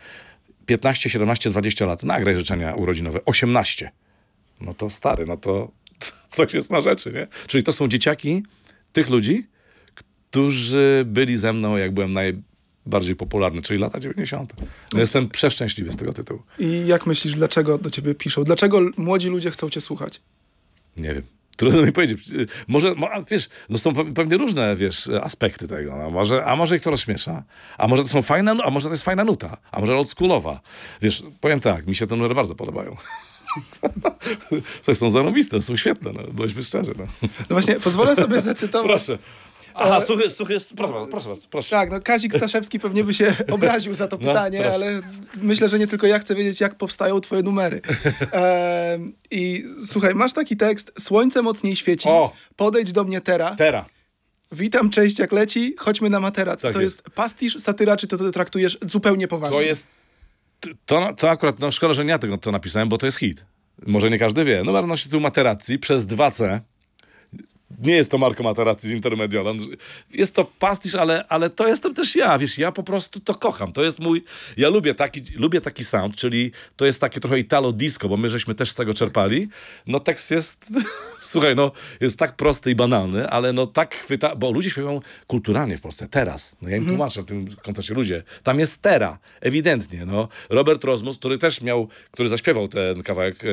[0.66, 2.04] 15, 17, 20 lat.
[2.04, 3.26] Nagraj życzenia urodzinowe.
[3.26, 3.92] 18.
[4.62, 5.72] No to stary, no to
[6.30, 7.28] coś jest na rzeczy, nie?
[7.48, 8.44] Czyli to są dzieciaki
[8.94, 9.48] tych ludzi,
[9.96, 14.54] którzy byli ze mną, jak byłem najbardziej popularny, czyli lata 90.
[14.94, 16.42] No jestem przeszczęśliwy z tego tytułu.
[16.60, 18.44] I jak myślisz, dlaczego do ciebie piszą?
[18.44, 20.22] Dlaczego młodzi ludzie chcą cię słuchać?
[20.98, 21.24] Nie wiem.
[21.56, 22.20] Trudno mi powiedzieć.
[22.68, 22.96] Może,
[23.32, 25.98] wiesz, no są pe- pewnie różne, wiesz, aspekty tego.
[25.98, 27.44] No może, a może ich to rozśmiesza,
[27.78, 30.62] a może to są fajne, a może to jest fajna nuta, a może oldschoolowa.
[31.02, 32.96] Wiesz, powiem tak, mi się te numery bardzo podobają.
[34.82, 36.94] Coś są zarobiste, są świetne, no, bądźmy szczerzy.
[36.98, 37.06] No.
[37.22, 38.88] No właśnie, pozwolę sobie zacytować.
[38.92, 39.18] Proszę.
[39.78, 41.70] Aha, suchy, suchy, proszę, proszę bardzo, proszę.
[41.70, 44.74] Tak, no Kazik Staszewski pewnie by się obraził za to No, pytanie, proszę.
[44.76, 45.02] ale
[45.36, 47.82] myślę, że nie tylko ja chcę wiedzieć, jak powstają twoje numery.
[48.32, 52.34] Em, I słuchaj, masz taki tekst, słońce mocniej świeci, O!
[52.56, 53.86] podejdź do mnie teraz, Tera.
[54.52, 56.62] witam, cześć, jak leci, chodźmy na materac.
[56.62, 56.96] Tak to jest.
[56.98, 57.10] jest.
[57.16, 59.58] pastisz, satyra, czy to, to traktujesz zupełnie poważnie?
[59.58, 59.88] To jest.
[60.86, 63.46] To, to akurat, no szkoda, że nie ja tego to napisałem, bo to jest hit.
[63.88, 64.64] Może nie każdy wie.
[64.64, 66.60] Numer nosi tu materacji przez 2C.
[67.80, 69.58] Nie jest to Marco Materazzi z Intermediolem.
[70.14, 73.72] Jest to pastisz, ale, ale to jestem też ja, wiesz, ja po prostu to kocham.
[73.72, 74.24] To jest mój,
[74.58, 78.30] ja lubię taki, lubię taki sound, czyli to jest takie trochę italo disco, bo my
[78.30, 79.48] żeśmy też z tego czerpali.
[79.88, 80.66] No tekst jest,
[81.22, 85.78] słuchaj, no jest tak prosty i banalny, ale no tak chwyta, bo ludzie śpiewają kulturalnie
[85.78, 86.56] w Polsce, teraz.
[86.62, 90.28] No ja im tłumaczę w tym koncercie, ludzie, tam jest tera, ewidentnie, no.
[90.50, 93.48] Robert Rozmus, który też miał, który zaśpiewał ten kawałek, e,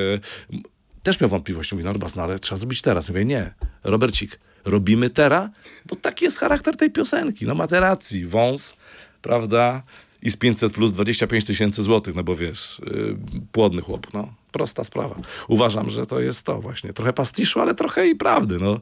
[1.02, 1.74] też miał wątpliwości.
[1.74, 3.08] Mówi, Norbas, no ale trzeba zrobić teraz.
[3.08, 5.50] Mówię, nie, Robercik, robimy teraz,
[5.86, 7.46] bo taki jest charakter tej piosenki.
[7.46, 8.76] No macie racji, wąs,
[9.22, 9.82] prawda,
[10.22, 13.16] i z 500 plus 25 tysięcy złotych, no bo wiesz, yy,
[13.52, 14.34] płodny chłop, no.
[14.52, 15.16] Prosta sprawa.
[15.48, 16.92] Uważam, że to jest to właśnie.
[16.92, 18.80] Trochę pastiszu, ale trochę i prawdy, no.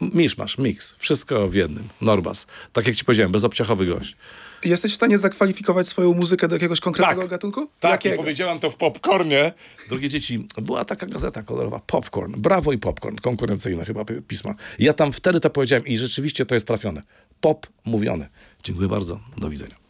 [0.00, 0.94] Misz masz, miks.
[0.98, 1.88] Wszystko w jednym.
[2.00, 2.46] Norbas.
[2.72, 4.16] Tak jak ci powiedziałem, bezobciachowy gość.
[4.64, 7.30] Jesteś w stanie zakwalifikować swoją muzykę do jakiegoś konkretnego Tak.
[7.30, 7.68] gatunku?
[7.80, 8.22] Tak, i Jakiego?
[8.22, 9.52] powiedziałem to w Popcornie.
[9.88, 14.54] Drogie dzieci, była taka gazeta kolorowa, Popcorn, Brawo i Popcorn, konkurencyjne chyba pi- pisma.
[14.78, 17.02] Ja tam wtedy to powiedziałem i rzeczywiście to jest trafione.
[17.40, 18.28] Pop mówione.
[18.64, 19.74] Dziękuję bardzo, do widzenia.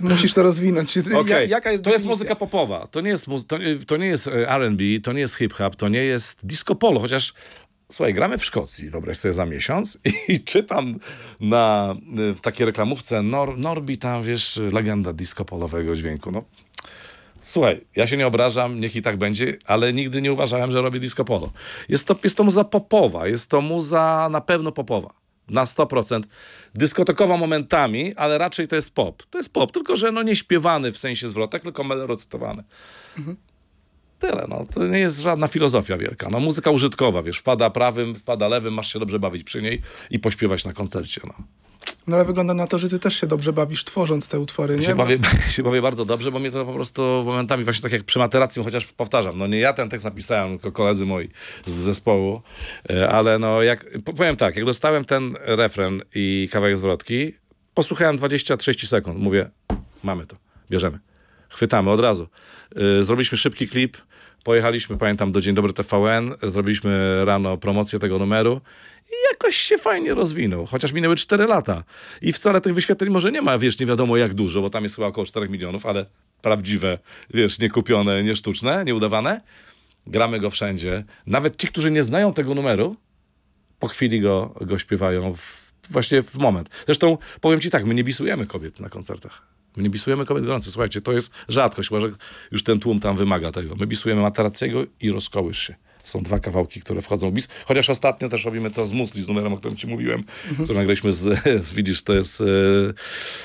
[0.00, 0.98] Musisz to rozwinąć.
[1.14, 2.86] Okej, jaka jest to jest muzyka popowa.
[2.90, 6.46] To nie jest, to, to nie jest R&B, to nie jest hip-hop, to nie jest
[6.46, 7.34] disco polo, chociaż
[7.92, 10.98] słuchaj, gramy w Szkocji, wyobraź sobie za miesiąc i czytam
[11.40, 11.94] na,
[12.30, 16.30] e, w takiej reklamówce Nor, Norbi tam, wiesz, legenda disco polowego dźwięku.
[16.30, 16.44] No,
[17.40, 21.00] Słuchaj, ja się nie obrażam, niech i tak będzie, ale nigdy nie uważałem, że robię
[21.00, 21.52] disco polo.
[21.88, 25.14] Jest to, jest to muza popowa, jest to muza na pewno popowa.
[25.48, 26.22] Na 100%.
[26.74, 29.22] Dyskotekowa momentami, ale raczej to jest pop.
[29.30, 32.64] To jest pop, tylko że no nie śpiewany w sensie zwrotek, tylko melorecytowany.
[34.18, 34.64] Tyle, no.
[34.74, 36.28] To nie jest żadna filozofia wielka.
[36.30, 40.18] No muzyka użytkowa, wiesz, wpada prawym, wpada lewym, masz się dobrze bawić przy niej i
[40.18, 41.34] pośpiewać na koncercie, no.
[42.06, 44.82] No ale wygląda na to, że ty też się dobrze bawisz tworząc te utwory, nie?
[44.82, 45.18] się bawię,
[45.56, 48.64] się bawię bardzo dobrze, bo mnie to po prostu momentami właśnie tak jak przy materacji,
[48.64, 51.28] chociaż powtarzam, no nie ja ten tekst napisałem, tylko koledzy moi
[51.66, 52.42] z zespołu,
[52.90, 57.32] e, ale no jak, po- powiem tak, jak dostałem ten refren i kawałek zwrotki,
[57.74, 59.50] posłuchałem 20-30 sekund, mówię,
[60.02, 60.36] mamy to,
[60.70, 60.98] bierzemy,
[61.56, 62.28] chwytamy od razu.
[62.76, 63.96] E, Zrobiliśmy szybki klip,
[64.44, 68.60] pojechaliśmy, pamiętam, do Dzień Dobry TVN, zrobiliśmy rano promocję tego numeru
[69.10, 71.84] i jakoś się fajnie rozwinął, chociaż minęły 4 lata.
[72.22, 74.96] I wcale tych wyświetleń może nie ma, wiesz, nie wiadomo jak dużo, bo tam jest
[74.96, 76.06] chyba około 4 milionów, ale
[76.42, 76.98] prawdziwe,
[77.34, 79.40] wiesz, nie kupione, nie sztuczne, nie udawane.
[80.06, 81.04] Gramy go wszędzie.
[81.26, 82.96] Nawet ci, którzy nie znają tego numeru,
[83.78, 86.70] po chwili go, go śpiewają w, właśnie w moment.
[86.86, 89.55] Zresztą powiem ci tak, my nie bisujemy kobiet na koncertach.
[89.76, 90.72] My nie bisujemy kobiet gorących.
[90.72, 92.08] Słuchajcie, to jest rzadkość, chyba że
[92.52, 93.76] już ten tłum tam wymaga tego.
[93.76, 95.74] My bisujemy Mataracego i Rozkołysz się.
[96.02, 97.48] Są dwa kawałki, które wchodzą w bis.
[97.64, 101.12] Chociaż ostatnio też robimy to z Musli, z numerem, o którym ci mówiłem, który nagraliśmy
[101.12, 101.40] z,
[101.76, 102.44] widzisz, to jest e,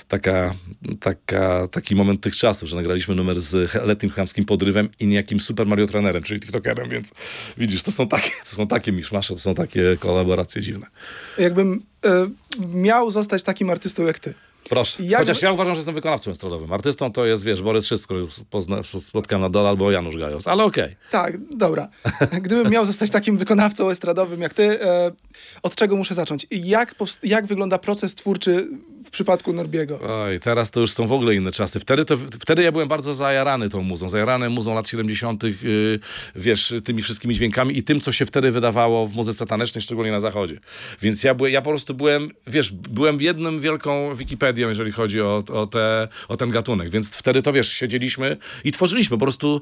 [0.08, 0.54] taka,
[1.00, 5.68] taka, taki moment tych czasów, że nagraliśmy numer z letnim chamskim podrywem i niejakim Super
[5.68, 7.14] Mario trenerem, czyli TikTokerem, więc
[7.58, 10.88] widzisz, to są takie, to są takie miszmasze, to są takie kolaboracje dziwne.
[11.38, 12.30] Jakbym e,
[12.74, 14.34] miał zostać takim artystą jak ty.
[14.70, 15.04] Proszę.
[15.04, 16.74] Jak- Chociaż ja uważam, że jestem wykonawcą estradowym.
[16.74, 18.16] Artystą to jest, wiesz, Borys Wszystko,
[18.50, 20.96] pozna, spotkałem na dole, albo Janusz Gajos, ale okej.
[21.12, 21.90] Tak, dobra.
[22.42, 25.12] Gdybym miał zostać takim wykonawcą estradowym jak ty, e,
[25.64, 26.48] od czego muszę zacząć?
[26.52, 28.68] Jak, jak wygląda proces twórczy
[29.12, 30.00] w przypadku Norbiego?
[30.24, 31.80] Oj, teraz to już są w ogóle inne czasy.
[31.80, 36.00] Wtedy, to, wtedy ja byłem bardzo zajarany tą muzą, zajarany muzą lat 70., yy,
[36.36, 40.20] wiesz, tymi wszystkimi dźwiękami i tym, co się wtedy wydawało w muzyce tanecznej, szczególnie na
[40.20, 40.60] zachodzie.
[41.02, 45.44] Więc ja, byłem, ja po prostu byłem, wiesz, byłem jedną wielką Wikipedią, jeżeli chodzi o,
[45.54, 46.90] o, te, o ten gatunek.
[46.90, 49.62] Więc wtedy to, wiesz, siedzieliśmy i tworzyliśmy po prostu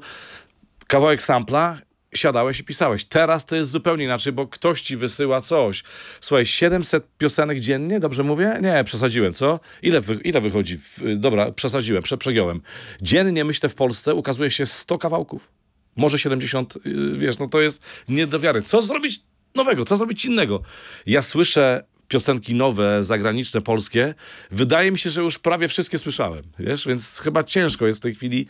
[0.86, 1.78] kawałek sampla,
[2.14, 3.04] siadałeś i pisałeś.
[3.04, 5.82] Teraz to jest zupełnie inaczej, bo ktoś ci wysyła coś.
[6.20, 8.58] Słuchaj, 700 piosenek dziennie, dobrze mówię?
[8.62, 9.60] Nie, przesadziłem, co?
[9.82, 10.76] Ile, wy, ile wychodzi?
[10.76, 12.60] W- Dobra, przesadziłem, prze, przegiąłem.
[13.02, 15.48] Dziennie, myślę, w Polsce ukazuje się 100 kawałków.
[15.96, 18.62] Może 70, yy, wiesz, no to jest nie do wiary.
[18.62, 19.20] Co zrobić
[19.54, 19.84] nowego?
[19.84, 20.62] Co zrobić innego?
[21.06, 24.14] Ja słyszę piosenki nowe, zagraniczne, polskie.
[24.50, 28.14] Wydaje mi się, że już prawie wszystkie słyszałem, wiesz, więc chyba ciężko jest w tej
[28.14, 28.46] chwili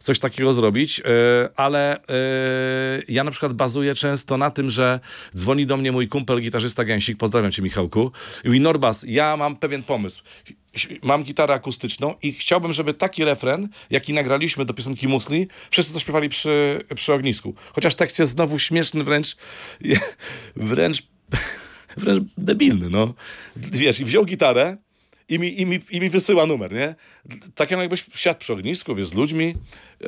[0.00, 1.04] coś takiego zrobić, e,
[1.56, 2.02] ale e,
[3.08, 5.00] ja na przykład bazuję często na tym, że
[5.36, 8.12] dzwoni do mnie mój kumpel, gitarzysta Gęsik, pozdrawiam cię Michałku,
[8.44, 10.22] i mówi Norbas, ja mam pewien pomysł.
[11.02, 16.28] Mam gitarę akustyczną i chciałbym, żeby taki refren, jaki nagraliśmy do piosenki Musli, wszyscy zaśpiewali
[16.28, 17.54] przy, przy ognisku.
[17.72, 19.36] Chociaż tekst jest znowu śmieszny, wręcz
[20.56, 21.02] wręcz
[21.96, 23.14] wręcz debilny, no.
[23.56, 24.76] Wiesz, i wziął gitarę
[25.28, 26.94] i mi, i mi, i mi wysyła numer, nie?
[27.54, 29.54] Tak jakbyś siadł przy ognisku, wiesz, z ludźmi,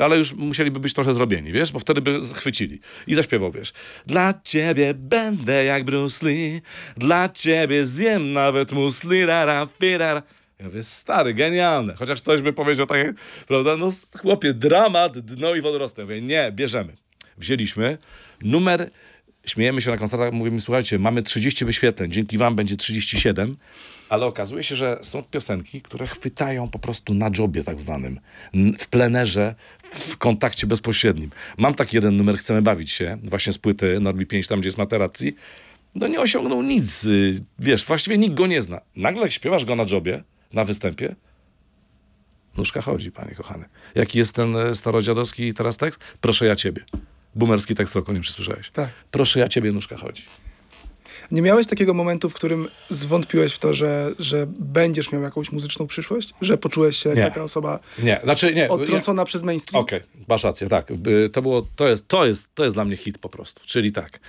[0.00, 2.80] ale już musieliby być trochę zrobieni, wiesz, bo wtedy by chwycili.
[3.06, 3.72] I zaśpiewał, wiesz.
[4.06, 6.60] Dla ciebie będę jak Bruce Lee,
[6.96, 10.22] dla ciebie zjem nawet musli, rara, firara.
[10.58, 11.94] Ja mówię, stary, genialne.
[11.94, 13.14] Chociaż ktoś by powiedział tak,
[13.48, 16.00] prawda, no chłopie, dramat, dno i wodorosty.
[16.00, 16.92] Ja mówię, nie, bierzemy.
[17.38, 17.98] Wzięliśmy
[18.42, 18.90] numer
[19.46, 23.56] śmiejemy się na koncertach, mówimy, słuchajcie, mamy 30 wyświetleń, dzięki wam będzie 37,
[24.08, 28.20] ale okazuje się, że są piosenki, które chwytają po prostu na jobie tak zwanym,
[28.78, 29.54] w plenerze,
[29.90, 31.30] w kontakcie bezpośrednim.
[31.58, 34.78] Mam taki jeden numer, chcemy bawić się, właśnie z płyty Norbi 5, tam gdzie jest
[34.78, 35.34] Materazzi,
[35.94, 38.80] no nie osiągnął nic, y, wiesz, właściwie nikt go nie zna.
[38.96, 41.14] Nagle śpiewasz go na jobie, na występie,
[42.56, 43.64] nóżka chodzi, panie kochany.
[43.94, 46.00] Jaki jest ten e, starodziadowski teraz tekst?
[46.20, 46.84] Proszę ja ciebie.
[47.36, 48.70] Boomerski tekst roku, nie wiem, czy słyszałeś.
[48.70, 48.88] Tak.
[49.10, 50.22] Proszę ja ciebie, nóżka chodzi.
[51.30, 55.86] Nie miałeś takiego momentu, w którym zwątpiłeś w to, że, że będziesz miał jakąś muzyczną
[55.86, 56.34] przyszłość?
[56.40, 57.24] Że poczułeś się jak Nie.
[57.24, 58.68] taka osoba Nie, znaczy nie.
[58.68, 59.82] odtrącona przez mainstream?
[59.82, 60.88] Okej, masz rację, tak.
[61.32, 63.62] To, było, to, jest, to, jest, to jest dla mnie hit po prostu.
[63.66, 64.20] Czyli tak,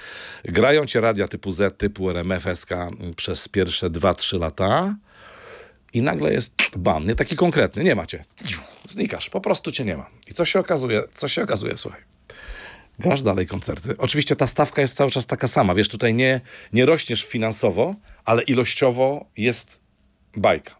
[0.44, 4.96] grają cię radia typu Z, typu RMF, SK mm, przez pierwsze 2-3 lata
[5.94, 8.26] i nagle jest ban, nie taki konkretny, nie macie.
[8.90, 10.10] Znikasz, po prostu cię nie ma.
[10.28, 11.04] I co się okazuje?
[11.14, 12.02] Co się okazuje, słuchaj.
[13.00, 13.96] Grasz dalej koncerty.
[13.98, 15.76] Oczywiście ta stawka jest cały czas taka sama.
[15.76, 16.42] Wiesz, tutaj nie,
[16.74, 19.82] nie rośniesz finansowo, ale ilościowo jest
[20.36, 20.76] bajka.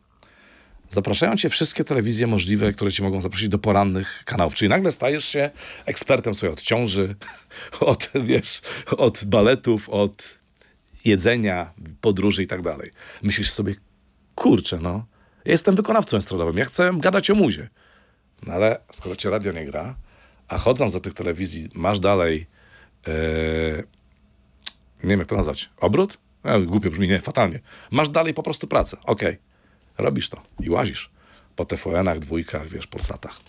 [0.90, 4.56] Zapraszają cię wszystkie telewizje możliwe, które cię mogą zaprosić do porannych kanałów.
[4.56, 5.50] Czyli nagle stajesz się
[5.86, 7.16] ekspertem sobie od ciąży,
[7.80, 8.62] od, wiesz,
[8.98, 10.38] od baletów, od
[11.06, 12.92] jedzenia, podróży i tak dalej.
[13.24, 13.76] Myślisz sobie,
[14.36, 15.06] kurczę, no,
[15.46, 17.70] ja jestem wykonawcą estradowym, ja chcę gadać o muzie.
[18.44, 19.96] No ale skoro cię radio nie gra,
[20.48, 22.48] a chodząc do tych telewizji, masz dalej,
[23.08, 23.12] e,
[25.04, 26.18] nie wiem jak to nazwać, obrót?
[26.44, 27.60] E, głupio brzmi, nie, fatalnie.
[27.92, 29.38] Masz dalej po prostu pracę, okej.
[29.98, 31.12] Robisz to i łazisz
[31.56, 33.40] po TVN-ach, dwójkach, wiesz, Polsatach.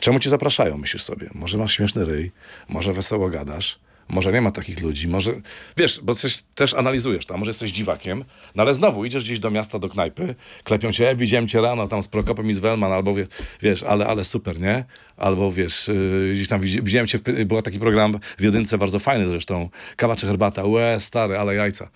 [0.00, 1.30] Czemu cię zapraszają, myślisz sobie?
[1.34, 2.32] Może masz śmieszny ryj,
[2.68, 5.32] może wesoło gadasz, może nie ma takich ludzi, może...
[5.76, 9.50] Wiesz, bo coś też analizujesz tam, może jesteś dziwakiem, no ale znowu idziesz gdzieś do
[9.50, 12.92] miasta, do knajpy, klepią cię, e, widziałem cię rano tam z Prokopem i z Wellman,
[12.92, 13.26] albo wie,
[13.62, 14.84] wiesz, ale, ale super, nie?
[15.16, 18.98] Albo wiesz, yy, gdzieś tam widzi- widziałem cię, Py- był taki program w Jedynce, bardzo
[18.98, 21.90] fajny zresztą, kawa czy herbata, łe, stary, ale jajca.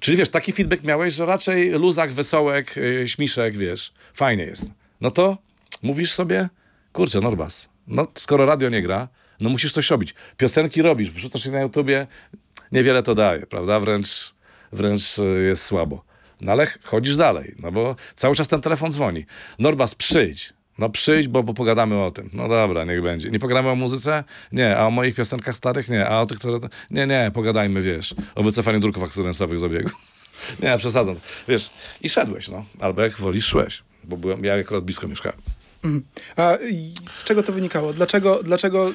[0.00, 4.72] Czyli wiesz, taki feedback miałeś, że raczej luzak, wesołek, yy, śmiszek, wiesz, fajnie jest.
[5.00, 5.38] No to
[5.82, 6.48] mówisz sobie,
[6.92, 9.08] kurczę, Norbas, no skoro radio nie gra,
[9.40, 10.14] no musisz coś robić.
[10.36, 12.06] Piosenki robisz, wrzucasz je na YouTubie,
[12.72, 13.80] niewiele to daje, prawda?
[13.80, 14.34] Wręcz,
[14.72, 16.04] wręcz yy, jest słabo.
[16.40, 19.26] No ale chodzisz dalej, no bo cały czas ten telefon dzwoni.
[19.58, 20.52] Norbas, przyjdź.
[20.78, 22.30] No przyjdź, bo, bo pogadamy o tym.
[22.32, 23.30] No dobra, niech będzie.
[23.30, 24.24] Nie pogadamy o muzyce?
[24.52, 24.76] Nie.
[24.76, 25.88] A o moich piosenkach starych?
[25.88, 26.06] Nie.
[26.06, 26.58] A o tych, które...
[26.90, 29.90] Nie, nie, pogadajmy, wiesz, o wycofaniu druków akcydensowych z obiegu.
[30.62, 31.16] Nie, przesadzam.
[31.48, 31.70] Wiesz,
[32.02, 32.64] i szedłeś, no.
[32.80, 33.82] Albo jak wolisz, szłeś.
[34.04, 35.38] Bo byłem, ja akurat blisko mieszkałem.
[36.36, 37.92] A i z czego to wynikało?
[37.92, 38.92] Dlaczego, dlaczego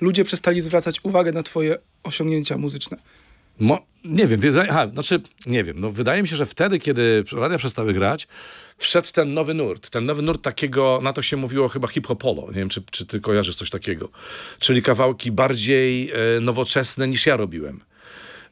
[0.00, 2.96] ludzie przestali zwracać uwagę na twoje osiągnięcia muzyczne?
[3.58, 7.58] Mo, nie wiem, aha, znaczy, nie wiem, no wydaje mi się, że wtedy, kiedy radia
[7.58, 8.28] przestały grać,
[8.76, 12.54] wszedł ten nowy nurt, ten nowy nurt takiego, na to się mówiło chyba hip-hopolo, nie
[12.54, 14.08] wiem, czy, czy ty kojarzysz coś takiego,
[14.58, 17.80] czyli kawałki bardziej e, nowoczesne niż ja robiłem.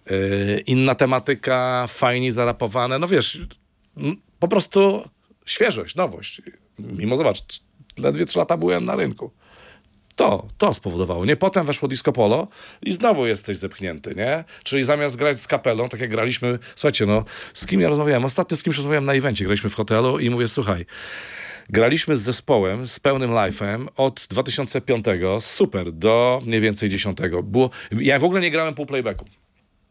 [0.06, 3.40] E, inna tematyka, fajniej zarapowane, no wiesz,
[4.38, 5.08] po prostu
[5.46, 6.42] świeżość, nowość.
[6.78, 7.42] Mimo, zobacz,
[7.98, 9.30] ledwie trzy lata byłem na rynku.
[10.16, 11.24] To, to spowodowało.
[11.24, 12.48] Nie, potem weszło disco polo
[12.82, 14.44] i znowu jesteś zepchnięty, nie?
[14.64, 17.24] Czyli zamiast grać z kapelą, tak jak graliśmy, słuchajcie, no,
[17.54, 18.24] z kim ja rozmawiałem?
[18.24, 20.86] Ostatnio z kimś rozmawiałem na evencie, graliśmy w hotelu i mówię, słuchaj,
[21.70, 25.06] graliśmy z zespołem, z pełnym life'em od 2005,
[25.40, 27.18] super, do mniej więcej 10.
[27.42, 29.24] Było, ja w ogóle nie grałem pół playbacku.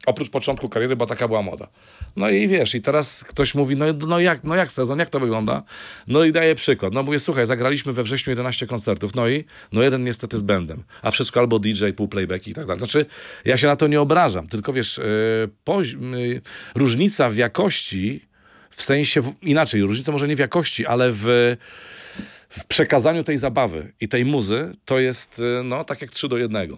[0.05, 1.67] Oprócz początku kariery, bo taka była moda.
[2.15, 5.19] No i wiesz, i teraz ktoś mówi, no, no, jak, no jak sezon, jak to
[5.19, 5.63] wygląda?
[6.07, 6.93] No i daję przykład.
[6.93, 10.83] No mówię, słuchaj, zagraliśmy we wrześniu 11 koncertów, no i no jeden niestety z bandem,
[11.01, 12.77] a wszystko albo DJ, pół playback i tak dalej.
[12.77, 13.05] Znaczy,
[13.45, 16.41] ja się na to nie obrażam, tylko wiesz, yy, yy,
[16.75, 18.25] różnica w jakości,
[18.69, 21.55] w sensie, w, inaczej, różnica może nie w jakości, ale w,
[22.49, 26.37] w przekazaniu tej zabawy i tej muzy, to jest, yy, no, tak jak 3 do
[26.37, 26.77] 1.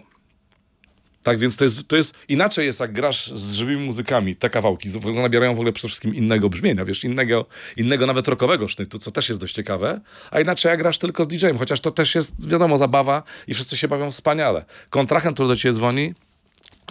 [1.24, 4.88] Tak, więc to jest, to jest inaczej jest, jak grasz z żywymi muzykami, te kawałki
[5.14, 9.28] nabierają w ogóle przede wszystkim innego brzmienia, wiesz, innego, innego nawet rockowego sznytu, co też
[9.28, 12.78] jest dość ciekawe, a inaczej jak grasz tylko z DJ-em, chociaż to też jest, wiadomo,
[12.78, 14.64] zabawa i wszyscy się bawią wspaniale.
[14.90, 16.14] Kontrahent, który do ciebie dzwoni,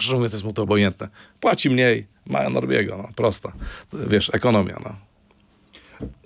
[0.00, 1.08] szczerze mówiąc, jest mu to obojętne.
[1.40, 3.52] Płaci mniej, mają Norbiego, no, prosta.
[3.92, 4.96] Wiesz, ekonomia, no.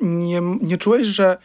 [0.00, 1.36] Nie, nie czułeś, że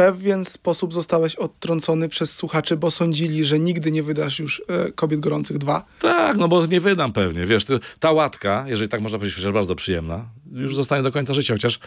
[0.00, 5.20] pewien sposób zostałeś odtrącony przez słuchaczy, bo sądzili, że nigdy nie wydasz już e, Kobiet
[5.20, 5.84] Gorących 2?
[6.00, 7.66] Tak, no bo nie wydam pewnie, wiesz,
[7.98, 11.78] ta łatka, jeżeli tak można powiedzieć, że bardzo przyjemna, już zostanie do końca życia, chociaż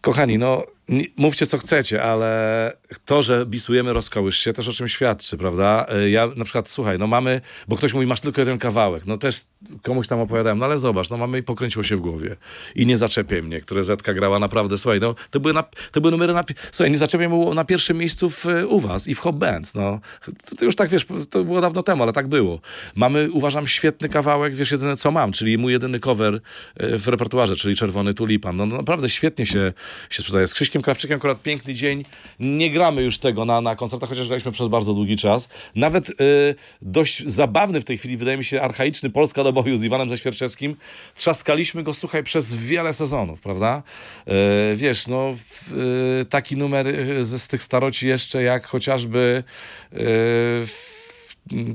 [0.00, 0.62] kochani, no
[1.16, 2.72] mówcie co chcecie, ale
[3.04, 5.86] to, że bisujemy rozkołysz się, też o czym świadczy, prawda?
[6.04, 9.16] Y, Ja na przykład, słuchaj, no mamy, bo ktoś mówi, masz tylko jeden kawałek, no
[9.16, 9.44] też
[9.82, 12.36] komuś tam opowiadałem, no ale zobacz, no mamy i pokręciło się w głowie.
[12.74, 16.10] I nie zaczepiaj mnie, które Zetka grała naprawdę, słuchaj, no to były, na, to były
[16.10, 19.18] numery na, słuchaj, nie zaczepiaj było na pierwszym miejscu w, y, u was i w
[19.18, 20.00] Hop Bands, no.
[20.50, 22.60] To, to już tak, wiesz, to było dawno temu, ale tak było.
[22.94, 27.56] Mamy, uważam, świetny kawałek, wiesz, jedyne co mam, czyli mój jedyny cover y, w repertuarze,
[27.56, 28.56] czyli Czerwony Tulipan.
[28.56, 29.72] No, no naprawdę świetnie się,
[30.10, 30.46] się sprzedaje.
[30.46, 32.04] Z Krzyśkiem Krawczykiem akurat piękny dzień.
[32.40, 35.48] Nie gramy już tego na, na koncertach, chociaż graliśmy przez bardzo długi czas.
[35.74, 36.14] Nawet y,
[36.82, 40.76] dość zabawny w tej chwili, wydaje mi się, archaiczny Polska do boju z Iwanem Zaświerczewskim.
[41.14, 43.82] Trzaskaliśmy go, słuchaj, przez wiele sezonów, prawda?
[44.72, 45.34] Y, wiesz, no
[46.20, 49.44] y, taki numer y, z, z tych staroci jeszcze, jak chociażby
[49.92, 49.96] y,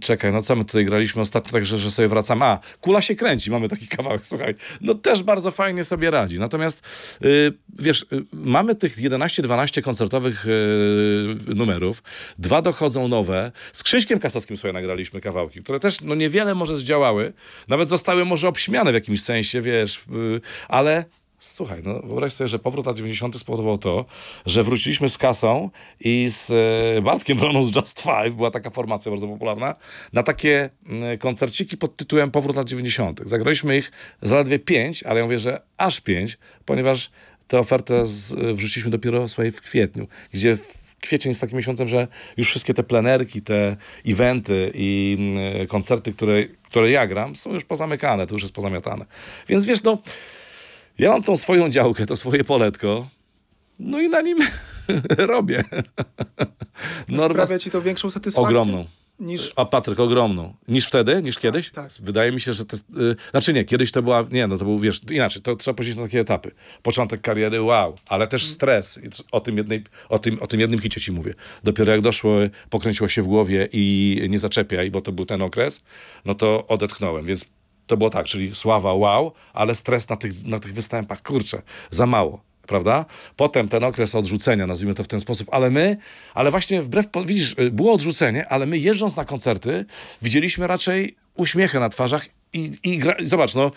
[0.02, 2.42] Czekaj, no co my tutaj graliśmy ostatnio, także że sobie wracam.
[2.42, 4.56] A, kula się kręci, mamy taki kawałek, słuchaj.
[4.82, 6.40] No też bardzo fajnie sobie radzi.
[6.40, 6.88] Natomiast
[7.26, 10.50] y, wiesz, y, mamy tych 11-12 koncertowych y,
[11.56, 12.04] numerów.
[12.40, 13.52] Dwa dochodzą nowe.
[13.74, 17.34] Z Krzyśkiem Kasowskim sobie nagraliśmy kawałki, które też no niewiele może zdziałały.
[17.68, 21.06] Nawet zostały może obśmiane w jakimś sensie, wiesz, y, ale
[21.44, 23.38] Słuchaj, no wyobraź sobie, że powrót lat 90.
[23.38, 24.06] spowodował to,
[24.46, 26.52] że wróciliśmy z kasą i z
[26.98, 29.74] e, Bartkiem Broną z Just Five, była taka formacja bardzo popularna,
[30.14, 33.22] na takie mm, koncerciki pod tytułem Powrót lat 90.
[33.26, 37.12] Zagraliśmy ich zaledwie pięć, ale ja mówię, że aż pięć, ponieważ
[37.48, 40.58] tę ofertę z, wrzuciliśmy dopiero w kwietniu, gdzie
[41.02, 43.78] kwiecień jest takim miesiącem, że już wszystkie te plenerki, te
[44.08, 49.06] eventy i mm, koncerty, które, które ja gram, są już pozamykane, to już jest pozamiatane.
[49.48, 49.98] Więc wiesz, no,
[51.00, 53.08] ja mam tą swoją działkę, to swoje poletko,
[53.80, 54.38] no i na nim
[55.34, 55.64] robię.
[57.10, 58.48] Norma Sprawia ci to większą satysfakcję?
[58.48, 58.86] ogromną.
[59.20, 59.52] Niż...
[59.56, 60.54] A Patryk, ogromną.
[60.68, 61.22] Niż wtedy?
[61.22, 61.72] Niż kiedyś?
[61.72, 61.92] tak.
[62.00, 62.90] Wydaje mi się, że to jest...
[62.90, 64.26] Y, znaczy nie, kiedyś to była...
[64.32, 65.42] Nie, no to był, wiesz, inaczej.
[65.42, 66.52] To trzeba powiedzieć na takie etapy.
[66.82, 67.96] Początek kariery, wow.
[68.10, 69.00] Ale też stres.
[69.04, 71.34] I o tym, jednej, o, tym, o tym jednym hicie ci mówię.
[71.64, 72.36] Dopiero jak doszło,
[72.70, 75.84] pokręciło się w głowie i nie zaczepiaj, bo to był ten okres,
[76.26, 77.26] no to odetchnąłem.
[77.26, 77.46] Więc
[77.92, 82.06] to było tak, czyli sława, wow, ale stres na tych, na tych występach, kurczę, za
[82.06, 82.42] mało.
[82.68, 83.06] Prawda?
[83.36, 85.98] Potem ten okres odrzucenia, nazwijmy to w ten sposób, ale my,
[86.34, 89.86] ale właśnie wbrew, widzisz, y, było odrzucenie, ale my jeżdżąc na koncerty,
[90.22, 93.72] widzieliśmy raczej uśmiechy na twarzach i, i, gra, i zobacz, no,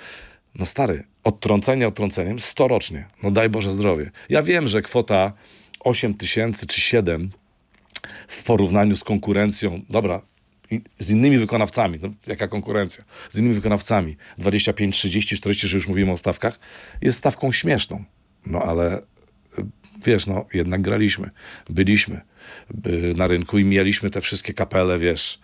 [0.55, 4.11] no stary, odtrącenie odtrąceniem, 100 rocznie, no daj Boże zdrowie.
[4.29, 5.33] Ja wiem, że kwota
[5.81, 7.31] 8 tysięcy czy 7
[8.29, 10.21] w porównaniu z konkurencją, dobra,
[10.99, 16.13] z innymi wykonawcami, no, jaka konkurencja, z innymi wykonawcami, 25, 30, 40, że już mówimy
[16.13, 16.59] o stawkach,
[17.01, 18.05] jest stawką śmieszną.
[18.47, 19.03] No ale y,
[20.07, 21.31] wiesz, no jednak graliśmy,
[21.71, 22.21] byliśmy
[22.71, 25.39] by, na rynku i mieliśmy te wszystkie kapele, wiesz,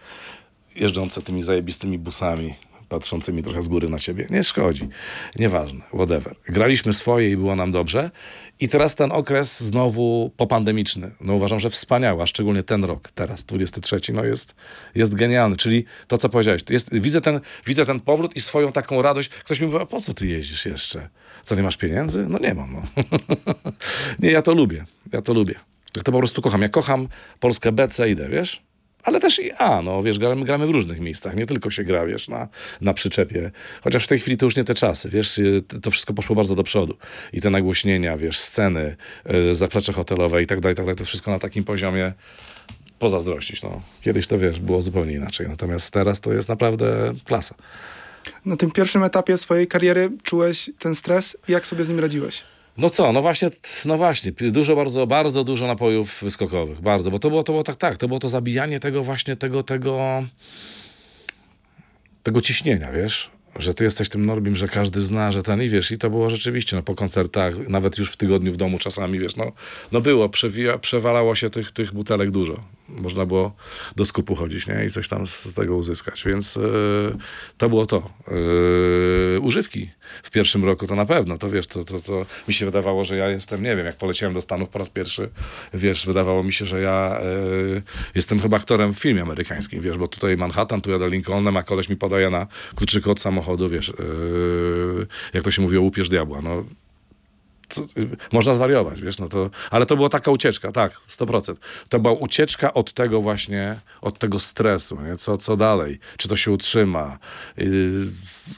[0.76, 2.54] jeżdżące tymi zajebistymi busami,
[2.88, 4.26] patrzącymi trochę z góry na ciebie.
[4.30, 4.88] Nie szkodzi.
[5.36, 5.80] Nieważne.
[5.94, 6.34] Whatever.
[6.48, 8.10] Graliśmy swoje i było nam dobrze.
[8.60, 11.10] I teraz ten okres znowu popandemiczny.
[11.20, 14.54] No uważam, że wspaniały, a szczególnie ten rok, teraz, 23, no jest,
[14.94, 15.56] jest genialny.
[15.56, 16.62] Czyli to, co powiedziałeś.
[16.70, 19.28] Jest, widzę, ten, widzę ten powrót i swoją taką radość.
[19.28, 21.08] Ktoś mi mówi, a po co ty jeździsz jeszcze?
[21.42, 22.26] Co, nie masz pieniędzy?
[22.28, 22.72] No nie mam.
[22.72, 22.82] No.
[24.22, 24.84] nie, ja to lubię.
[25.12, 25.54] Ja to lubię.
[25.96, 26.62] Ja to po prostu kocham.
[26.62, 27.08] Ja kocham
[27.40, 28.62] Polskę B, C, idę, wiesz?
[29.02, 32.06] Ale też i A, no wiesz, gramy, gramy w różnych miejscach, nie tylko się gra,
[32.06, 32.48] wiesz, na,
[32.80, 33.50] na przyczepie.
[33.84, 36.54] Chociaż w tej chwili to już nie te czasy, wiesz, y, to wszystko poszło bardzo
[36.54, 36.96] do przodu.
[37.32, 38.96] I te nagłośnienia, wiesz, sceny,
[39.50, 42.12] y, zaplecze hotelowe i tak dalej, tak dalej, to wszystko na takim poziomie
[42.98, 43.82] pozazdrościć, no.
[44.00, 47.54] Kiedyś to, wiesz, było zupełnie inaczej, natomiast teraz to jest naprawdę klasa.
[48.44, 52.44] Na tym pierwszym etapie swojej kariery czułeś ten stres i jak sobie z nim radziłeś?
[52.78, 53.50] No co, no właśnie,
[53.84, 57.76] no właśnie, dużo, bardzo, bardzo dużo napojów wyskokowych, bardzo, bo to było, to było tak,
[57.76, 60.22] tak, to było to zabijanie tego właśnie, tego, tego,
[62.22, 65.90] tego ciśnienia, wiesz, że ty jesteś tym Norbim, że każdy zna, że ten i wiesz,
[65.90, 69.36] i to było rzeczywiście, no po koncertach, nawet już w tygodniu w domu czasami, wiesz,
[69.36, 69.52] no,
[69.92, 72.54] no było, przewija, przewalało się tych, tych butelek dużo.
[72.98, 73.52] Można było
[73.96, 77.16] do skupu chodzić, nie, i coś tam z, tego uzyskać, więc yy,
[77.58, 78.10] to było to.
[78.28, 79.90] Yy, używki
[80.22, 83.16] w pierwszym roku to na pewno, to wiesz, to, to, to mi się wydawało, że
[83.16, 85.28] ja jestem, nie wiem, jak poleciałem do Stanów po raz pierwszy,
[85.74, 87.20] wiesz, wydawało mi się, że ja
[87.74, 87.82] yy,
[88.14, 91.88] jestem chyba aktorem w filmie amerykańskim, wiesz, bo tutaj Manhattan, tu jadę Lincolnem, a koleś
[91.88, 93.92] mi podaje na kluczyk od samochodu, wiesz,
[95.34, 96.64] jak to się mówi, łupież diabła, no
[97.70, 97.84] co,
[98.32, 101.54] można zwariować, wiesz, no to, ale to była taka ucieczka, tak, 100%.
[101.88, 105.16] To była ucieczka od tego właśnie, od tego stresu, nie?
[105.16, 107.18] Co, co dalej, czy to się utrzyma,
[107.56, 107.66] yy,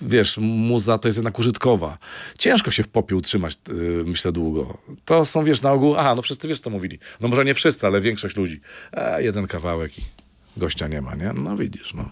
[0.02, 1.98] wiesz, muza to jest jednak użytkowa.
[2.38, 4.78] Ciężko się w popie utrzymać, yy, myślę, długo.
[5.04, 7.86] To są, wiesz, na ogół, aha, no wszyscy, wiesz, co mówili, no może nie wszyscy,
[7.86, 8.60] ale większość ludzi,
[8.92, 10.02] e, jeden kawałek i
[10.56, 11.32] gościa nie ma, nie?
[11.32, 12.10] No widzisz, no.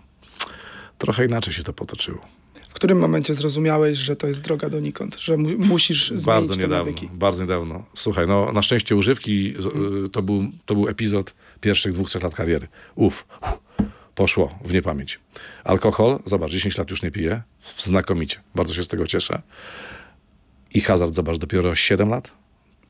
[0.99, 2.41] Trochę inaczej się to potoczyło.
[2.71, 6.63] W którym momencie zrozumiałeś, że to jest droga donikąd, że mu, musisz zmienić Bardzo te
[6.63, 7.09] niedawno, nawyki?
[7.13, 7.85] bardzo niedawno.
[7.95, 9.55] Słuchaj, no na szczęście używki
[10.07, 12.69] y, to był, to był epizod pierwszych dwóch, trzech lat kariery.
[12.95, 13.59] Uf, uf,
[14.15, 15.21] poszło w niepamięć.
[15.65, 17.43] Alkohol, zobacz, 10 lat już nie piję,
[17.79, 19.43] znakomicie, bardzo się z tego cieszę.
[20.75, 22.33] I hazard, zobacz, dopiero 7 lat,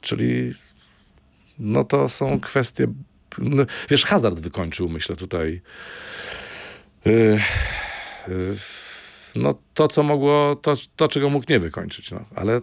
[0.00, 0.52] czyli
[1.58, 2.86] no to są kwestie,
[3.38, 5.60] no, wiesz, hazard wykończył, myślę tutaj,
[7.06, 7.10] y,
[8.28, 8.56] y,
[9.34, 12.60] no to, co mogło, to, to czego mógł nie wykończyć, no, ale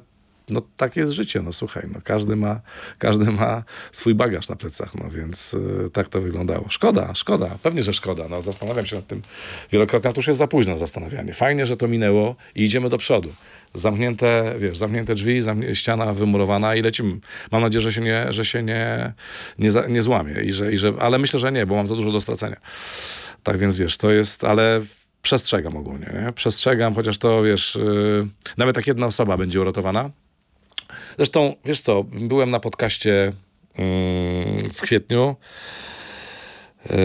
[0.49, 2.61] no takie jest życie, no słuchaj, no każdy ma,
[2.97, 6.65] każdy ma swój bagaż na plecach, no więc y, tak to wyglądało.
[6.69, 9.21] Szkoda, szkoda, pewnie, że szkoda, no zastanawiam się nad tym
[9.71, 11.33] wielokrotnie, a to już jest za późno na zastanawianie.
[11.33, 13.33] Fajnie, że to minęło i idziemy do przodu.
[13.73, 15.41] Zamknięte, wiesz, zamknięte drzwi,
[15.73, 17.19] ściana wymurowana i lecimy.
[17.51, 19.13] Mam nadzieję, że się nie, że się nie,
[19.59, 21.95] nie, za, nie złamie, i że, i że, ale myślę, że nie, bo mam za
[21.95, 22.57] dużo do stracenia.
[23.43, 24.81] Tak więc wiesz, to jest, ale
[25.21, 26.33] przestrzegam ogólnie, nie?
[26.33, 30.09] Przestrzegam, chociaż to, wiesz, yy, nawet jak jedna osoba będzie uratowana,
[31.17, 33.33] Zresztą, wiesz co, byłem na podcaście
[33.75, 35.35] mm, w kwietniu
[36.89, 36.95] yy,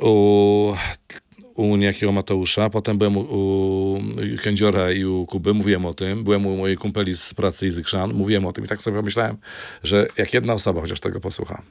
[0.00, 0.74] u,
[1.54, 4.00] u niejakiego Mateusza, potem byłem u, u
[4.42, 7.80] Kędziora i u Kuby, mówiłem o tym, byłem u mojej kumpeli z pracy i z
[7.80, 9.36] Krzan, mówiłem o tym i tak sobie pomyślałem,
[9.82, 11.62] że jak jedna osoba chociaż tego posłucha,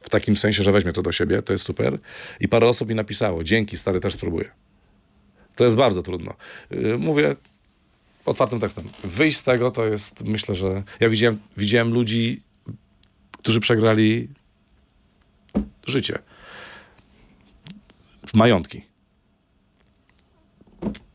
[0.00, 1.98] w takim sensie, że weźmie to do siebie, to jest super
[2.40, 4.50] i parę osób mi napisało, dzięki stary, też spróbuję.
[5.58, 6.34] To jest bardzo trudno.
[6.70, 7.36] Yy, mówię,
[8.24, 8.84] otwartym tekstem.
[9.04, 12.42] Wyjść z tego to jest, myślę, że ja widziałem, widziałem ludzi,
[13.38, 14.28] którzy przegrali
[15.86, 16.18] życie.
[18.34, 18.82] Majątki.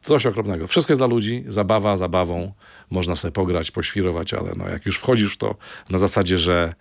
[0.02, 0.68] Coś okropnego.
[0.68, 2.54] Wszystko jest dla ludzi, zabawa zabawą.
[2.90, 5.56] Można sobie pograć, poświrować, ale no, jak już wchodzisz w to
[5.90, 6.74] na zasadzie, że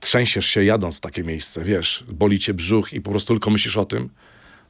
[0.00, 3.76] trzęsiesz się jadąc w takie miejsce, wiesz, boli cię brzuch i po prostu tylko myślisz
[3.76, 4.10] o tym,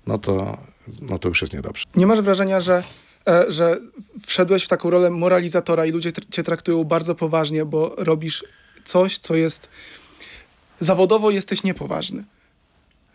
[0.09, 0.59] no to,
[1.00, 1.84] no to już jest niedobrze.
[1.96, 2.84] Nie masz wrażenia, że,
[3.26, 3.78] e, że
[4.26, 8.44] wszedłeś w taką rolę moralizatora i ludzie cię traktują bardzo poważnie, bo robisz
[8.84, 9.68] coś, co jest...
[10.78, 12.24] Zawodowo jesteś niepoważny.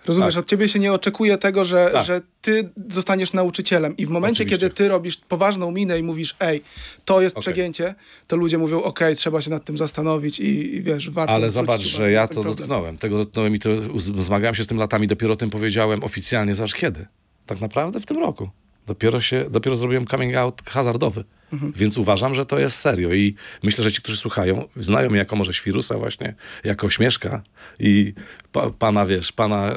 [0.06, 0.44] Rozumiesz, Tak.
[0.44, 2.06] od ciebie się nie oczekuje tego, że, Tak.
[2.06, 3.98] że ty zostaniesz nauczycielem.
[3.98, 4.58] I w momencie, Oczywiście.
[4.60, 6.64] kiedy ty robisz poważną minę i mówisz, ej,
[7.06, 7.42] to jest Okej.
[7.42, 7.96] przegięcie,
[8.28, 11.82] to ludzie mówią, okej, trzeba się nad tym zastanowić i, i wiesz, warto Ale zobacz,
[11.82, 12.56] że ja to problem.
[12.56, 12.98] dotknąłem.
[12.98, 13.70] Tego dotknąłem i to
[14.18, 15.08] zmagałem się z tym latami.
[15.08, 17.08] Dopiero o tym powiedziałem oficjalnie, zobacz kiedy.
[17.46, 18.50] Tak naprawdę w tym roku.
[18.88, 21.24] Dopiero, się, dopiero zrobiłem coming out hazardowy.
[21.54, 21.72] Mhm.
[21.76, 23.14] Więc uważam, że to jest serio.
[23.14, 27.44] I myślę, że ci, którzy słuchają, znają mnie jako może Świrusa właśnie, jako Śmieszka
[27.80, 28.14] i
[28.52, 29.76] pa, pana, wiesz, pana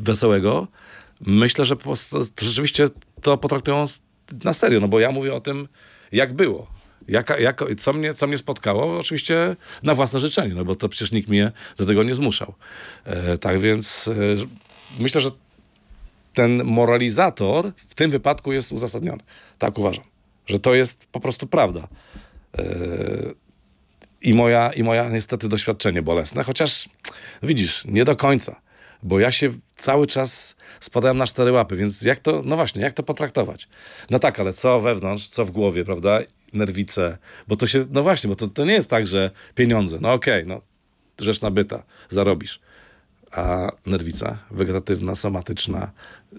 [0.00, 0.68] Wesołego.
[1.20, 1.94] Myślę, że po
[2.40, 2.88] rzeczywiście
[3.22, 3.84] to potraktują
[4.44, 5.68] na serio, no bo ja mówię o tym,
[6.12, 6.66] jak było.
[7.08, 11.12] Jaka, jak, co, mnie, co mnie spotkało, oczywiście na własne życzenie, no bo to przecież
[11.12, 12.54] nikt mnie do tego nie zmuszał.
[13.04, 14.12] E, tak więc e,
[15.00, 15.30] myślę, że
[16.34, 19.22] ten moralizator w tym wypadku jest uzasadniony.
[19.58, 20.04] Tak uważam,
[20.48, 21.88] że to jest po prostu prawda.
[22.58, 22.64] E,
[24.22, 26.88] I moja, I moja niestety doświadczenie bolesne, chociaż
[27.42, 28.60] widzisz, nie do końca,
[29.02, 32.92] bo ja się cały czas spadałem na cztery łapy, więc jak to, no właśnie, jak
[32.92, 33.68] to potraktować?
[34.10, 36.18] No tak, ale co wewnątrz, co w głowie, prawda?
[36.52, 37.18] Nerwice,
[37.48, 40.46] bo to się, no właśnie, bo to, to nie jest tak, że pieniądze, no okej,
[40.46, 40.60] no
[41.20, 42.60] rzecz nabyta, zarobisz
[43.32, 45.90] a nerwica wegetatywna, somatyczna,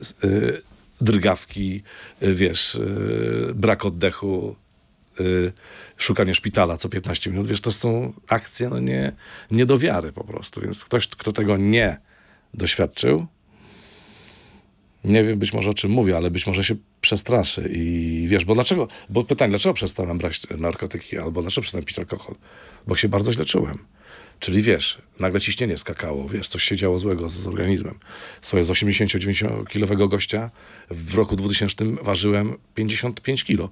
[0.01, 0.61] s- y,
[1.01, 1.81] drgawki,
[2.23, 4.55] y, wiesz, y, brak oddechu,
[5.19, 5.53] y,
[5.97, 9.11] szukanie szpitala co 15 minut, wiesz, to są akcje no nie,
[9.51, 11.97] nie do wiary po prostu, więc ktoś, kto tego nie
[12.53, 13.27] doświadczył,
[15.03, 18.55] nie wiem być może o czym mówię, ale być może się przestraszy i wiesz, bo
[18.55, 22.35] dlaczego, bo pytanie, dlaczego przestałem brać narkotyki albo dlaczego przestałem pić alkohol?
[22.87, 23.77] Bo się bardzo źle czułem.
[24.39, 27.99] Czyli wiesz, nagle ciśnienie skakało, wiesz, coś się działo złego z, z organizmem.
[28.41, 30.51] Słuchaj, z 80-90-kilowego gościa
[30.91, 33.69] w roku 2000 ważyłem 55 kilo.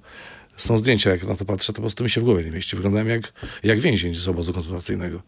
[0.56, 2.76] Są zdjęcia, jak na to patrzę, to po prostu mi się w głowie nie mieści.
[2.76, 5.22] Wyglądałem jak, jak więzień z obozu koncentracyjnego.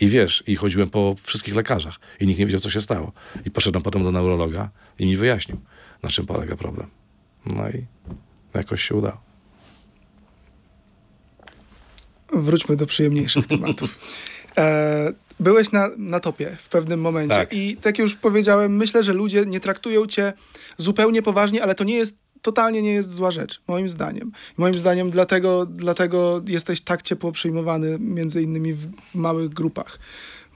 [0.00, 3.12] I wiesz, i chodziłem po wszystkich lekarzach i nikt nie wiedział, co się stało.
[3.44, 5.60] I poszedłem potem do neurologa i mi wyjaśnił,
[6.02, 6.90] na czym polega problem.
[7.46, 7.86] No i
[8.54, 9.20] jakoś się udało.
[12.32, 13.98] Wróćmy do przyjemniejszych tematów.
[14.58, 17.52] E, byłeś na, na topie w pewnym momencie Tak.
[17.52, 20.32] i tak już powiedziałem, myślę, że ludzie nie traktują cię
[20.76, 24.32] zupełnie poważnie, ale to nie jest, totalnie nie jest zła rzecz, moim zdaniem.
[24.56, 29.98] Moim zdaniem dlatego, dlatego jesteś tak ciepło przyjmowany między innymi w, małych grupach,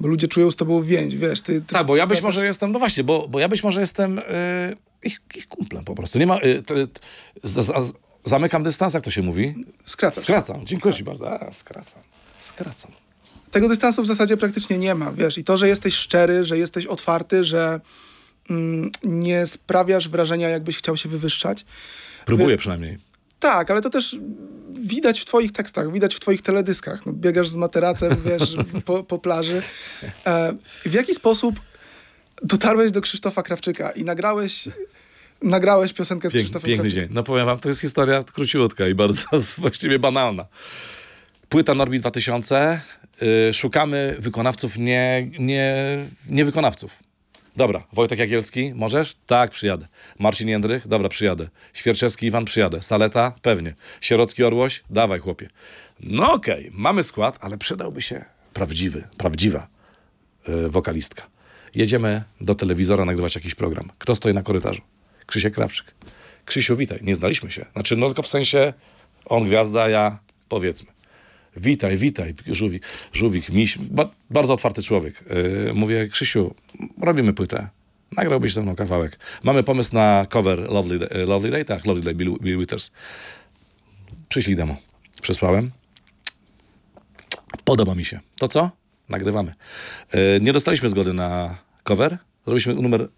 [0.01, 1.41] bo ludzie czują z tobą więź, wiesz.
[1.41, 3.81] Ty, ty Tak, bo ja być może jestem, no właśnie, bo, bo ja być może
[3.81, 4.23] jestem y,
[5.03, 6.19] ich, ich kumplem po prostu.
[6.19, 7.01] Nie ma, y, t, t,
[7.43, 7.93] z, z,
[8.25, 9.55] zamykam dystans, jak to się mówi?
[9.87, 10.25] Skracasz.
[10.25, 11.41] Skracam, dziękuję ci bardzo.
[11.41, 12.03] A, skracam,
[12.39, 12.93] skracam.
[13.51, 16.87] Tego dystansu w zasadzie praktycznie nie ma, wiesz, i to, że jesteś szczery, że jesteś
[16.87, 17.81] otwarty, że
[18.51, 21.65] mm, nie sprawiasz wrażenia, jakbyś chciał się wywyższać.
[22.25, 22.99] Próbuję przynajmniej.
[23.41, 24.17] Tak, ale to też
[24.75, 27.07] widać w twoich tekstach, widać w twoich teledyskach.
[27.07, 29.63] No, biegasz z materacem, wiesz, po, po plaży.
[30.27, 30.55] E,
[30.87, 31.61] w jaki sposób
[32.43, 34.69] dotarłeś do Krzysztofa Krawczyka i nagrałeś,
[35.43, 37.09] nagrałeś piosenkę z Pięk, Krzysztofem piękny Krawczykiem?
[37.09, 37.15] dzień.
[37.15, 39.27] No powiem wam, to jest historia króciutka i bardzo
[39.59, 40.47] właściwie banalna.
[41.51, 42.81] Płyta Norbi 2000.
[43.23, 45.99] y, szukamy wykonawców, nie, nie,
[46.29, 47.03] nie wykonawców.
[47.57, 49.17] Dobra, Wojtek Jagielski, możesz?
[49.27, 49.89] Tak, przyjadę.
[50.19, 50.89] Marcin Jędrych?
[50.89, 51.49] Dobra, przyjadę.
[51.73, 52.45] Świerczewski Iwan?
[52.45, 52.83] Przyjadę.
[52.83, 53.35] Staleta?
[53.43, 53.75] Pewnie.
[54.01, 54.83] Sierocki Orłoś?
[54.91, 55.49] Dawaj, chłopie.
[56.01, 58.25] No okej, mamy skład, ale przydałby się
[58.55, 59.67] prawdziwy, prawdziwa
[60.49, 61.23] y, wokalistka.
[61.75, 63.91] Jedziemy do telewizora nagrywać jakiś program.
[63.99, 64.83] Kto stoi na korytarzu?
[65.27, 65.95] Krzysiek Krawczyk.
[66.45, 66.99] Krzysiu, witaj.
[67.03, 67.67] Nie znaliśmy się.
[67.73, 68.73] Znaczy, no tylko w sensie
[69.25, 71.00] on gwiazda, ja powiedzmy.
[71.57, 72.83] Witaj, witaj, Żółwik,
[73.13, 75.25] Żółwik miś, ba, bardzo otwarty człowiek.
[75.67, 76.55] Yy, mówię, Krzysiu,
[77.03, 77.69] robimy płytę.
[78.17, 79.19] Nagrałbyś ze mną kawałek.
[79.43, 82.91] Mamy pomysł na cover Lovely, Day- Lovely Day, tak, Lovely Day, Bill, Bill Withers.
[84.29, 84.77] Przyślij demo.
[85.23, 85.71] Przesłałem.
[87.65, 88.21] Podoba mi się.
[88.39, 88.71] To co?
[89.09, 89.55] Nagrywamy.
[90.13, 92.19] Yy, nie dostaliśmy zgody na cover.
[92.47, 93.09] Zrobiliśmy numer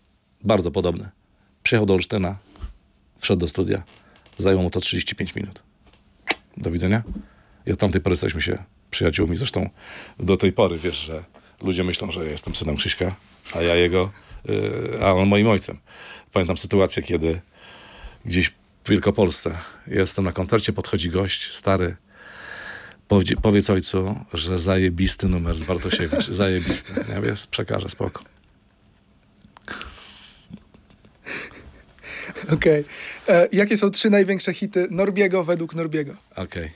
[0.44, 1.08] bardzo podobny.
[1.62, 2.38] Przyjechał do Olsztyna,
[3.18, 3.82] wszedł do studia.
[4.36, 5.62] Zajęło mu to 35 minut.
[6.56, 7.02] Do widzenia.
[7.66, 9.36] I od tamtej pory jesteśmy się przyjaciółmi.
[9.36, 9.70] Zresztą
[10.18, 11.24] do tej pory wiesz, że
[11.62, 13.16] ludzie myślą, że ja jestem synem Krzyśka,
[13.54, 14.10] a ja jego,
[14.44, 15.78] yy, a on moim ojcem.
[16.32, 17.40] Pamiętam sytuację, kiedy
[18.24, 18.52] gdzieś
[18.84, 21.96] w Wielkopolsce jestem na koncercie, podchodzi gość, stary,
[23.42, 26.92] powiedz ojcu, że zajebisty numer z Bartosiewicz, zajebisty.
[27.08, 28.24] Ja wiesz, przekażę, spoko.
[32.54, 32.84] Okej.
[33.28, 36.14] E, Jakie są trzy największe hity Norbiego według Norbiego?
[36.36, 36.70] Okej.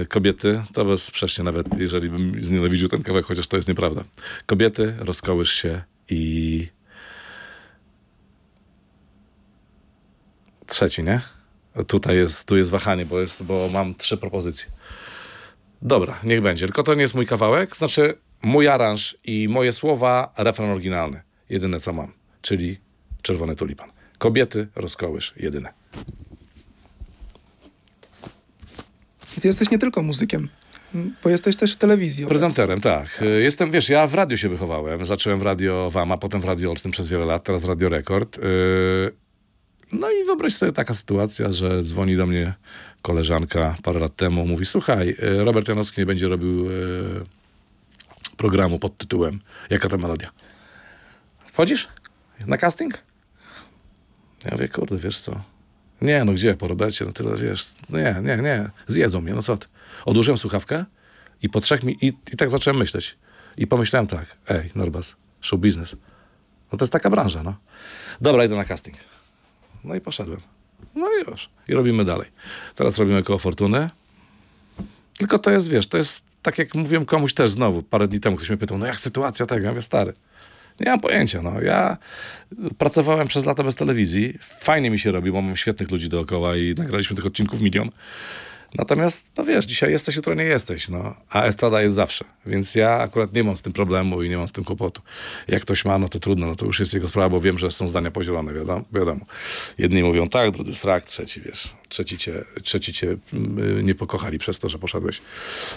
[0.00, 4.04] E, Kobiety, to bezsprzecznie nawet, jeżeli bym znienawidził ten kawałek, chociaż to jest nieprawda.
[4.46, 6.68] Kobiety, rozkołysz się i...
[10.66, 11.20] Trzeci, nie?
[11.86, 14.66] Tutaj jest, tu jest wahanie, bo, jest, bo mam trzy propozycje.
[15.82, 16.66] Dobra, niech będzie.
[16.66, 21.22] Tylko to nie jest mój kawałek, znaczy mój aranż i moje słowa, refren oryginalny.
[21.50, 22.78] Jedyne co mam, czyli
[23.22, 23.93] Czerwony Tulipan.
[24.24, 25.72] Kobiety, rozkołysz, jedyne.
[29.38, 30.48] I ty jesteś nie tylko muzykiem,
[31.24, 32.26] bo jesteś też w telewizji.
[32.26, 33.22] Prezenterem, tak.
[33.40, 35.06] Jestem, wiesz, ja w radiu się wychowałem.
[35.06, 38.38] Zacząłem w radio Wama, potem w Radio Olsztyn przez wiele lat, teraz w Radio Rekord.
[38.38, 38.40] Y,
[39.92, 42.54] No i wyobraź sobie taka sytuacja, że dzwoni do mnie
[43.02, 46.74] koleżanka parę lat temu, mówi, słuchaj, y, Robert Janowski nie będzie robił y,
[48.36, 50.30] programu pod tytułem Jaka ta melodia?
[51.46, 51.88] Wchodzisz
[52.46, 53.03] na casting?
[54.44, 55.40] Ja mówię, kurde, wiesz co?
[56.02, 59.58] Nie, no gdzie, po Robercie, no tyle, wiesz, nie, nie, nie, zjedzą mnie, no co.
[60.04, 60.84] Odłożyłem słuchawkę
[61.42, 63.16] i po trzech mi, i, i tak zacząłem myśleć.
[63.56, 65.96] I pomyślałem tak, ej, Norbas, show business.
[66.72, 67.56] No to jest taka branża, no.
[68.20, 68.96] Dobra, idę na casting.
[69.84, 70.40] No i poszedłem.
[70.94, 71.50] No i już.
[71.68, 72.28] I robimy dalej.
[72.74, 73.90] Teraz robimy koło Fortuny.
[75.18, 78.36] Tylko to jest, wiesz, to jest tak jak mówiłem komuś też znowu, parę dni temu
[78.36, 79.64] ktoś mnie pytał, no jak sytuacja tego?
[79.64, 80.12] Ja mówię, stary,
[80.80, 81.60] nie mam pojęcia, no.
[81.60, 81.96] Ja
[82.78, 84.38] pracowałem przez lata bez telewizji.
[84.40, 87.90] Fajnie mi się robi, bo mam świetnych ludzi dookoła i nagraliśmy tych odcinków milion.
[88.74, 91.14] Natomiast, no wiesz, dzisiaj jesteś, jutro nie jesteś, no.
[91.30, 92.24] A estrada jest zawsze.
[92.46, 95.02] Więc ja akurat nie mam z tym problemu i nie mam z tym kłopotu.
[95.48, 97.70] Jak ktoś ma, no to trudno, no to już jest jego sprawa, bo wiem, że
[97.70, 98.84] są zdania podzielone, wiadomo.
[98.92, 99.26] wiadomo.
[99.78, 104.58] Jedni mówią tak, drudzy strak, trzeci, wiesz, trzeci cię, trzeci cię mm, nie pokochali przez
[104.58, 105.20] to, że poszedłeś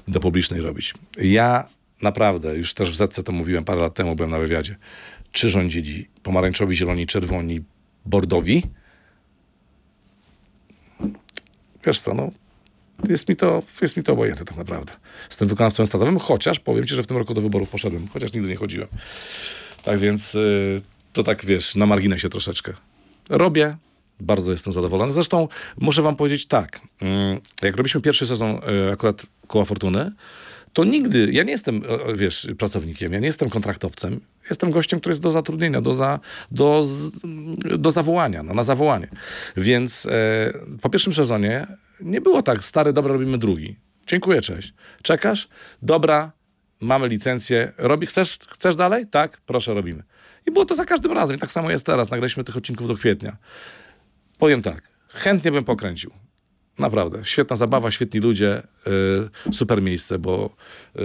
[0.08, 0.94] do publicznej robić.
[1.18, 1.68] Ja
[2.02, 4.76] naprawdę, już też w Zetce to mówiłem parę lat temu, byłem na wywiadzie.
[5.32, 7.62] Czy rządzili pomarańczowi, zieloni, czerwoni,
[8.06, 8.64] bordowi?
[11.86, 12.32] Wiesz co, no
[13.10, 14.94] jest mi to, jest mi to obojętne tak naprawdę.
[15.30, 18.34] Z tym wykonawcą estatowym, chociaż powiem ci, że w tym roku do wyborów poszedłem, chociaż
[18.34, 18.88] nigdy nie chodziłem.
[19.84, 20.82] Tak więc y,
[21.14, 22.74] to tak, wiesz, na marginesie troszeczkę.
[23.30, 23.78] Robię,
[24.20, 25.14] bardzo jestem zadowolony.
[25.14, 30.12] Zresztą muszę wam powiedzieć tak, mm, jak robiliśmy pierwszy sezon y, akurat Koła Fortuny,
[30.78, 34.20] to nigdy, ja nie jestem, e, wiesz, pracownikiem, ja nie jestem kontraktowcem,
[34.50, 36.20] jestem gościem, który jest do zatrudnienia, do, za,
[36.52, 36.84] do,
[37.78, 39.08] do zawołania, no, na zawołanie.
[39.58, 41.68] Więc e, po pierwszym sezonie
[42.02, 43.76] nie było tak, stary, dobra, robimy drugi.
[44.08, 44.74] Dziękuję, cześć.
[45.02, 45.48] Czekasz?
[45.82, 46.32] Dobra,
[46.80, 47.74] mamy licencję.
[47.78, 49.08] Robi, chcesz, chcesz dalej?
[49.08, 50.04] Tak, proszę, robimy.
[50.48, 51.38] I było to za każdym razem.
[51.38, 52.12] I tak samo jest teraz.
[52.12, 53.38] Nagraliśmy tych odcinków do kwietnia.
[54.38, 56.12] Powiem tak, chętnie bym pokręcił.
[56.80, 57.26] Naprawdę.
[57.26, 58.64] Świetna zabawa, świetni ludzie,
[59.48, 60.50] y, super miejsce, bo
[60.96, 61.00] y,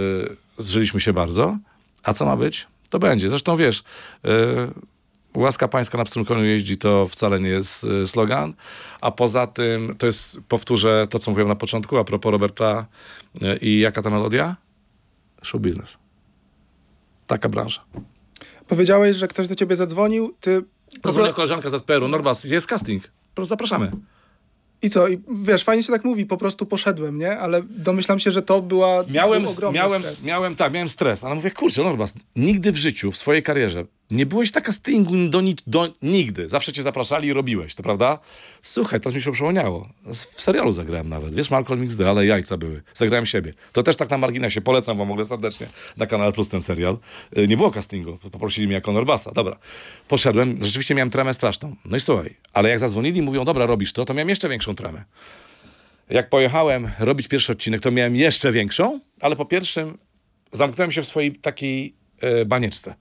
[0.57, 1.57] zżyliśmy się bardzo.
[2.03, 2.67] A co ma być?
[2.89, 3.29] To będzie.
[3.29, 3.81] Zresztą wiesz, y,
[5.35, 8.53] łaska pańska na pstrym koniu jeździ, to wcale nie jest y, slogan.
[9.01, 12.85] A poza tym, to jest, powtórzę to, co mówiłem na początku, a propos Roberta
[13.43, 14.55] y, i jaka ta melodia?
[15.41, 15.97] Show business.
[17.27, 17.81] Taka branża.
[18.67, 20.63] Powiedziałeś, że ktoś do ciebie zadzwonił, ty...
[21.03, 23.03] Zadzwoniła koleżanka z ZPR-u, Norbas, jest casting.
[23.43, 23.91] Zapraszamy.
[24.83, 25.07] I co?
[25.07, 27.37] I wiesz, fajnie się tak mówi, po prostu poszedłem, nie?
[27.37, 30.25] Ale domyślam się, że to była Miałem, był miałem, stres.
[30.25, 34.25] miałem, tak, miałem stres, ale mówię, kurczę, Norbas, nigdy w życiu, w swojej karierze nie
[34.25, 36.49] byłeś taka castingu do, nic- do nigdy.
[36.49, 38.19] Zawsze cię zapraszali i robiłeś, to prawda?
[38.61, 39.89] Słuchaj, teraz mi się przypomniało.
[40.13, 41.35] W serialu zagrałem nawet.
[41.35, 42.81] Wiesz, Malcolm XD, ale jajca były.
[42.93, 43.53] Zagrałem siebie.
[43.71, 44.61] To też tak na marginesie.
[44.61, 46.97] Polecam wam w ogóle serdecznie na Kanal Plus ten serial.
[47.37, 48.17] Y, Nie było castingu.
[48.31, 49.31] Poprosili mnie jako Norbasa.
[49.31, 49.57] Dobra.
[50.07, 50.57] Poszedłem.
[50.61, 51.75] Rzeczywiście miałem tremę straszną.
[51.85, 54.75] No i słuchaj, ale jak zadzwonili i mówią, dobra, robisz to, to miałem jeszcze większą
[54.75, 55.03] tremę.
[56.09, 59.97] Jak pojechałem robić pierwszy odcinek, to miałem jeszcze większą, ale po pierwszym
[60.51, 62.95] zamknąłem się w swojej takiej e, banieczce.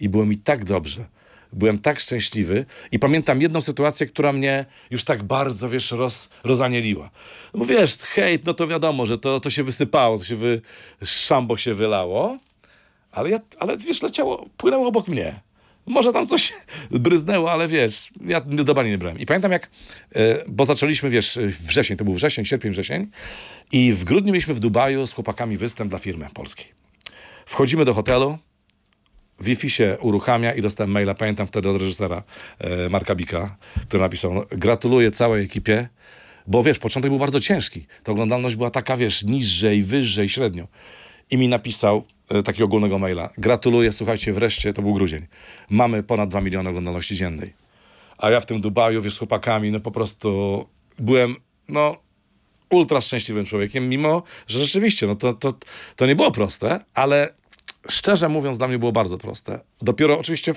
[0.00, 1.04] I było mi tak dobrze.
[1.52, 7.10] Byłem tak szczęśliwy i pamiętam jedną sytuację, która mnie już tak bardzo, wiesz, roz, rozanieliła.
[7.54, 10.60] No bo wiesz, hejt, no to wiadomo, że to, to się wysypało, to się wy,
[11.04, 12.38] szambo się wylało,
[13.12, 15.40] ale, ja, ale wiesz, leciało, płynęło obok mnie.
[15.86, 16.52] Może tam coś
[16.90, 19.18] bryznęło, ale wiesz, ja do bani nie brałem.
[19.18, 19.70] I pamiętam jak,
[20.14, 23.10] e, bo zaczęliśmy, wiesz, wrzesień, to był wrzesień, sierpień, wrzesień
[23.72, 26.66] i w grudniu mieliśmy w Dubaju z chłopakami występ dla firmy polskiej.
[27.46, 28.38] Wchodzimy do hotelu,
[29.40, 32.22] Wi-Fi się uruchamia i dostałem maila, pamiętam wtedy od reżysera
[32.58, 33.56] e, Marka Bika,
[33.88, 35.88] który napisał, no, gratuluję całej ekipie,
[36.46, 37.86] bo wiesz, początek był bardzo ciężki.
[38.02, 40.68] Ta oglądalność była taka, wiesz, niżej, wyżej, średnio.
[41.30, 45.26] I mi napisał e, takiego ogólnego maila, gratuluję, słuchajcie, wreszcie, to był grudzień,
[45.70, 47.52] mamy ponad 2 miliony oglądalności dziennej.
[48.18, 50.64] A ja w tym Dubaju, wiesz, z chłopakami, no po prostu
[50.98, 51.36] byłem,
[51.68, 51.96] no,
[52.70, 55.54] ultra szczęśliwym człowiekiem, mimo, że rzeczywiście, no to, to,
[55.96, 57.34] to nie było proste, ale
[57.90, 59.60] szczerze mówiąc, dla mnie było bardzo proste.
[59.82, 60.54] Dopiero oczywiście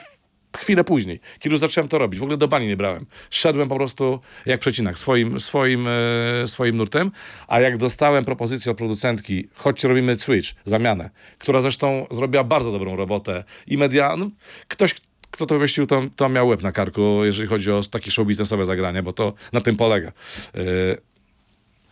[0.57, 3.05] chwilę później, kiedy już zacząłem to robić, w ogóle do bani nie brałem.
[3.29, 7.11] Szedłem po prostu jak przecinak, swoim, swoim, e, swoim nurtem,
[7.47, 12.95] a jak dostałem propozycję od producentki, chodź robimy switch, zamianę, która zresztą zrobiła bardzo dobrą
[12.95, 14.29] robotę i media, no,
[14.67, 14.95] ktoś,
[15.31, 18.65] kto to wymyślił, to, to miał łeb na karku, jeżeli chodzi o takie show biznesowe
[18.65, 20.07] zagranie, bo to na tym polega.
[20.07, 20.61] E,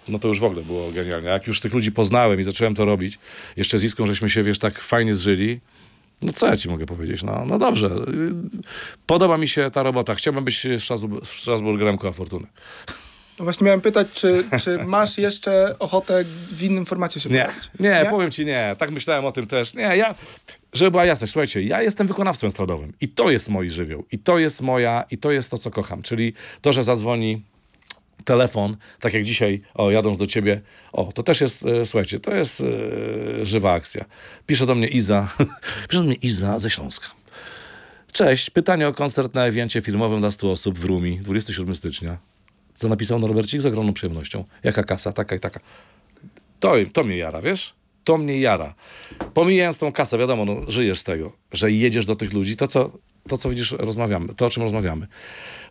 [0.10, 1.30] no to już w ogóle było genialnie.
[1.30, 3.20] Jak już tych ludzi poznałem i zacząłem to robić,
[3.58, 5.60] jeszcze z Iską żeśmy się, wiesz, tak fajnie zżyli,
[6.22, 7.24] no co ja ci mogę powiedzieć?
[7.24, 7.90] No, no dobrze.
[9.06, 10.16] Podoba mi się ta robota.
[10.16, 12.48] Chciałbym być Strasbur- Strasburgerem koła fortuny.
[13.40, 17.70] No Właśnie miałem pytać, czy, czy masz jeszcze ochotę w innym formacie się Nie, pojawić?
[17.80, 18.76] nie, powiem ci nie.
[18.78, 19.74] Tak myślałem o tym też.
[19.74, 20.16] Nie, ja,
[20.74, 24.06] żeby była jasność, słuchajcie, ja jestem wykonawcą estradowym i to jest mój żywioł.
[24.12, 26.02] I to jest moja, i to jest to, co kocham.
[26.02, 27.42] Czyli to, że zadzwoni
[28.26, 30.62] telefon, tak jak dzisiaj, o, jadąc do ciebie,
[30.92, 34.06] o, to też jest, e, słuchajcie, to jest e, żywa akcja.
[34.48, 35.28] Pisze do mnie Iza,
[35.90, 37.08] pisze do mnie Iza ze Śląska.
[38.12, 42.18] Cześć, pytanie o koncert na evencie filmowym dla 100 osób w Rumi, 27 stycznia.
[42.76, 44.44] Co napisał Norbercik z ogromną przyjemnością.
[44.64, 45.60] Jaka kasa, taka i taka.
[46.60, 47.74] To, to mnie jara, wiesz?
[48.04, 48.76] To mnie jara.
[49.34, 52.92] Pomijając tą kasę, wiadomo, no, żyjesz z tego, że jedziesz do tych ludzi, to co,
[53.28, 55.08] to co widzisz, rozmawiamy, to o czym rozmawiamy.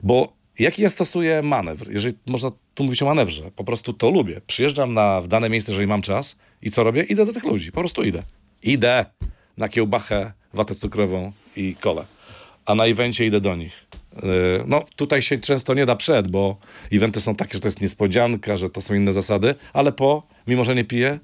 [0.02, 4.40] Bo jaki ja stosuję manewr, jeżeli można tu mówić o manewrze, po prostu to lubię.
[4.46, 7.02] Przyjeżdżam na, w dane miejsce, jeżeli mam czas i co robię?
[7.02, 8.22] Idę do tych ludzi, po prostu idę.
[8.62, 9.06] Idę
[9.56, 12.04] na kiełbachę, watę cukrową i kole.
[12.66, 13.86] A na evencie idę do nich.
[14.22, 14.22] Yy,
[14.66, 16.56] No, tutaj się często nie da przed, bo
[16.92, 20.64] eventy są takie, że to jest niespodzianka, że to są inne zasady, ale po, mimo
[20.64, 21.18] że nie piję,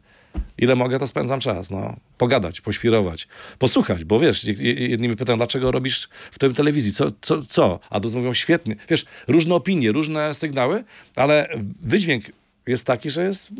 [0.59, 1.97] ile mogę, to spędzam czas, no.
[2.19, 3.29] Pogadać, poświrować,
[3.59, 7.43] posłuchać, bo wiesz, je- je- jedni mnie pytają, dlaczego robisz w tym telewizji, co, co,
[7.43, 7.81] co?
[7.91, 8.77] A drudzy mówią, świetnie.
[8.89, 10.85] Wiesz, różne opinie, różne sygnały,
[11.17, 11.49] ale
[11.83, 12.25] wydźwięk
[12.67, 13.51] jest taki, że jest,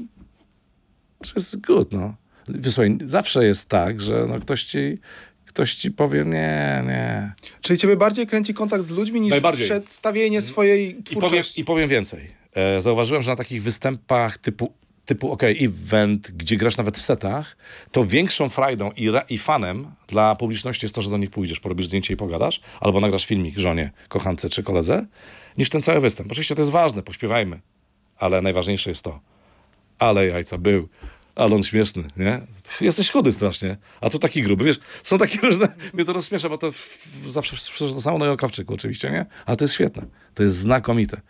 [1.25, 2.15] że jest good, no.
[2.49, 4.99] Wysłuchaj, zawsze jest tak, że no, ktoś ci,
[5.47, 7.33] ktoś ci powie, nie, nie.
[7.61, 11.61] Czyli ciebie bardziej kręci kontakt z ludźmi niż przedstawienie swojej I powiem, twórczości?
[11.61, 12.35] I powiem więcej.
[12.55, 14.73] E, zauważyłem, że na takich występach typu,
[15.05, 17.57] typu OK, event, gdzie grasz nawet w setach,
[17.93, 21.87] to większą frajdą i, i fanem dla publiczności jest to, że do nich pójdziesz, porobisz
[21.87, 25.07] zdjęcie i pogadasz, albo nagrasz filmik żonie, kochance czy koledze,
[25.59, 26.33] niż ten cały występ.
[26.33, 27.61] Oczywiście to jest ważne, pośpiewajmy,
[28.19, 29.21] ale najważniejsze jest to.
[29.99, 30.89] Ale jajca był.
[31.35, 32.41] Ale on śmieszny, nie?
[32.81, 36.59] Jesteś chudy strasznie, a tu taki gruby, wiesz, są takie różne, mnie to rozśmiesza, bo
[36.59, 36.71] to
[37.27, 38.37] zawsze to samo no i
[38.67, 39.27] oczywiście, nie?
[39.47, 41.21] Ale to jest świetne, to jest znakomite.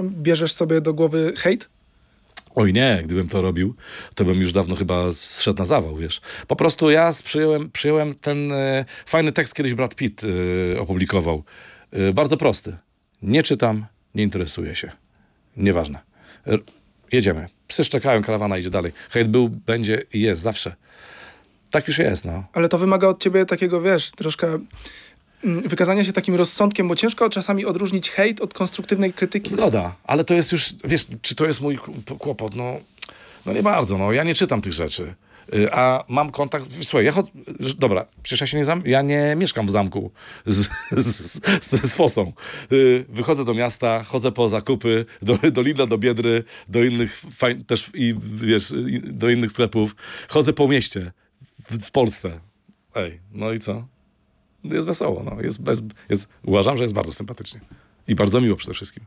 [0.00, 1.68] Bierzesz sobie do głowy hejt?
[2.54, 3.74] Oj nie, gdybym to robił,
[4.14, 6.20] to bym już dawno chyba zszedł na zawał, wiesz.
[6.46, 11.44] Po prostu ja przyjąłem, przyjąłem ten e, fajny tekst, kiedyś Brad Pitt e, opublikował.
[11.92, 12.76] E, bardzo prosty.
[13.22, 14.92] Nie czytam, nie interesuję się.
[15.56, 15.98] Nieważne.
[16.46, 16.62] R-
[17.12, 17.46] jedziemy.
[17.68, 18.92] Psy szczekają, karawana idzie dalej.
[19.10, 20.76] Hejt był, będzie i jest zawsze.
[21.70, 22.44] Tak już jest, no.
[22.52, 24.58] Ale to wymaga od ciebie takiego, wiesz, troszkę
[25.44, 29.50] wykazania się takim rozsądkiem, bo ciężko czasami odróżnić hejt od konstruktywnej krytyki.
[29.50, 31.78] Zgoda, ale to jest już, wiesz, czy to jest mój
[32.18, 32.54] kłopot?
[32.54, 32.76] No,
[33.46, 34.12] no nie bardzo, no.
[34.12, 35.14] Ja nie czytam tych rzeczy.
[35.54, 37.30] Y, A mam kontakt, słuchaj, ja chodzę,
[37.78, 40.10] dobra, przecież ja się nie zam, ja nie mieszkam w zamku
[40.46, 42.32] z, z, z, z fosą.
[42.72, 47.64] Y, Wychodzę do miasta, chodzę po zakupy, do, do Lidla, do Biedry, do innych, fajn,
[47.64, 48.72] też i wiesz,
[49.02, 49.96] do innych sklepów.
[50.28, 51.12] Chodzę po mieście
[51.70, 52.40] w, w Polsce.
[52.94, 53.86] Ej, no i co?
[54.64, 55.42] Jest wesoło, no.
[55.42, 57.60] Jest, bez, jest, uważam, że jest bardzo sympatycznie.
[58.08, 59.04] I bardzo miło przede wszystkim.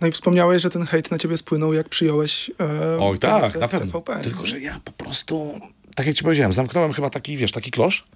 [0.00, 3.68] No i wspomniałeś, że ten hejt na ciebie spłynął, jak przyjąłeś e, Oj, tak, na
[3.68, 3.86] pewno.
[3.86, 4.20] TVP.
[4.22, 5.60] Tylko, że ja po prostu,
[5.94, 8.06] tak jak ci powiedziałem, zamknąłem chyba taki, wiesz, taki klosz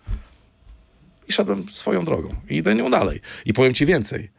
[1.28, 2.34] i szedłem swoją drogą.
[2.51, 3.20] I idę nią dalej.
[3.47, 4.30] I powiem ci więcej.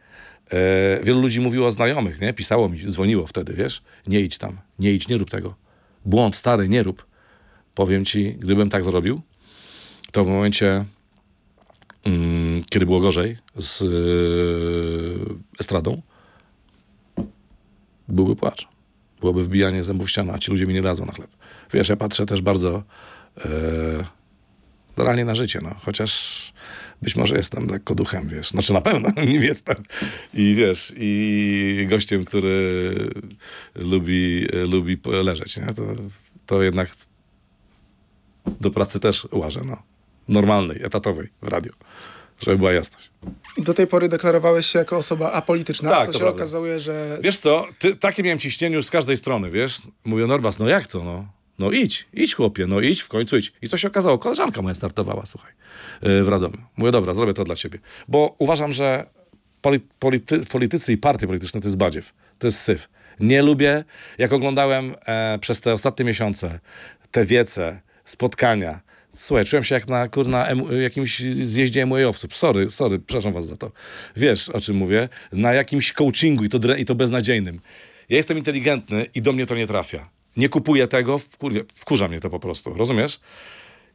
[0.50, 2.32] E, wielu ludzi mówiło o znajomych, nie?
[2.32, 3.82] Pisało mi, dzwoniło wtedy, wiesz?
[4.06, 5.54] Nie idź tam, nie idź, nie rób tego.
[6.04, 7.06] Błąd stary, nie rób.
[7.74, 9.20] Powiem ci, gdybym tak zrobił,
[10.12, 10.84] to w momencie,
[12.70, 13.86] kiedy było gorzej z e,
[15.60, 16.02] estradą,
[18.08, 18.68] byłby płacz.
[19.20, 21.30] Byłoby wbijanie zębów w ścianę, a ci ludzie mi nie dadzą na chleb.
[21.72, 22.82] Wiesz, ja patrzę też bardzo
[23.38, 23.44] e,
[24.96, 25.74] realnie na życie, no.
[25.84, 26.52] Chociaż
[27.02, 28.48] być może jestem lekko duchem, wiesz.
[28.48, 29.76] Znaczy na pewno nim jestem.
[30.34, 32.94] I wiesz, i gościem, który
[33.74, 35.66] lubi, lubi leżeć, nie?
[35.66, 35.82] To,
[36.46, 36.88] to jednak
[38.60, 39.95] do pracy też łażę, no.
[40.28, 41.72] Normalnej, etatowej w radio.
[42.40, 43.10] Żeby była jasność.
[43.58, 46.36] Do tej pory deklarowałeś się jako osoba apolityczna, Tak, co to się prawda.
[46.36, 49.76] okazuje, że Wiesz co, ty, takie miałem ciśnienie już z każdej strony, wiesz?
[50.04, 51.26] Mówię, Norbas, no jak to, no?
[51.58, 53.52] No idź, idź chłopie, no idź, w końcu idź.
[53.62, 54.18] I co się okazało?
[54.18, 55.52] Koleżanka moja startowała, słuchaj,
[56.02, 56.58] yy, w Radomiu.
[56.76, 57.78] Mówię, dobra, zrobię to dla ciebie.
[58.08, 59.06] Bo uważam, że
[59.62, 62.88] poli, polity, politycy i partie polityczne to jest badziew, to jest syf.
[63.20, 63.84] Nie lubię,
[64.18, 66.60] jak oglądałem e, przez te ostatnie miesiące
[67.10, 68.80] te wiece, spotkania,
[69.16, 70.48] Słuchaj, czułem się jak na kurna
[70.82, 72.36] jakimś zjeździe MWA-owców.
[72.36, 73.72] Sorry, sorry, przepraszam was za to.
[74.16, 75.08] Wiesz, o czym mówię?
[75.32, 77.60] Na jakimś coachingu i to, i to beznadziejnym.
[78.08, 80.08] Ja jestem inteligentny i do mnie to nie trafia.
[80.36, 83.20] Nie kupuję tego, wkurwia, wkurza mnie to po prostu, rozumiesz?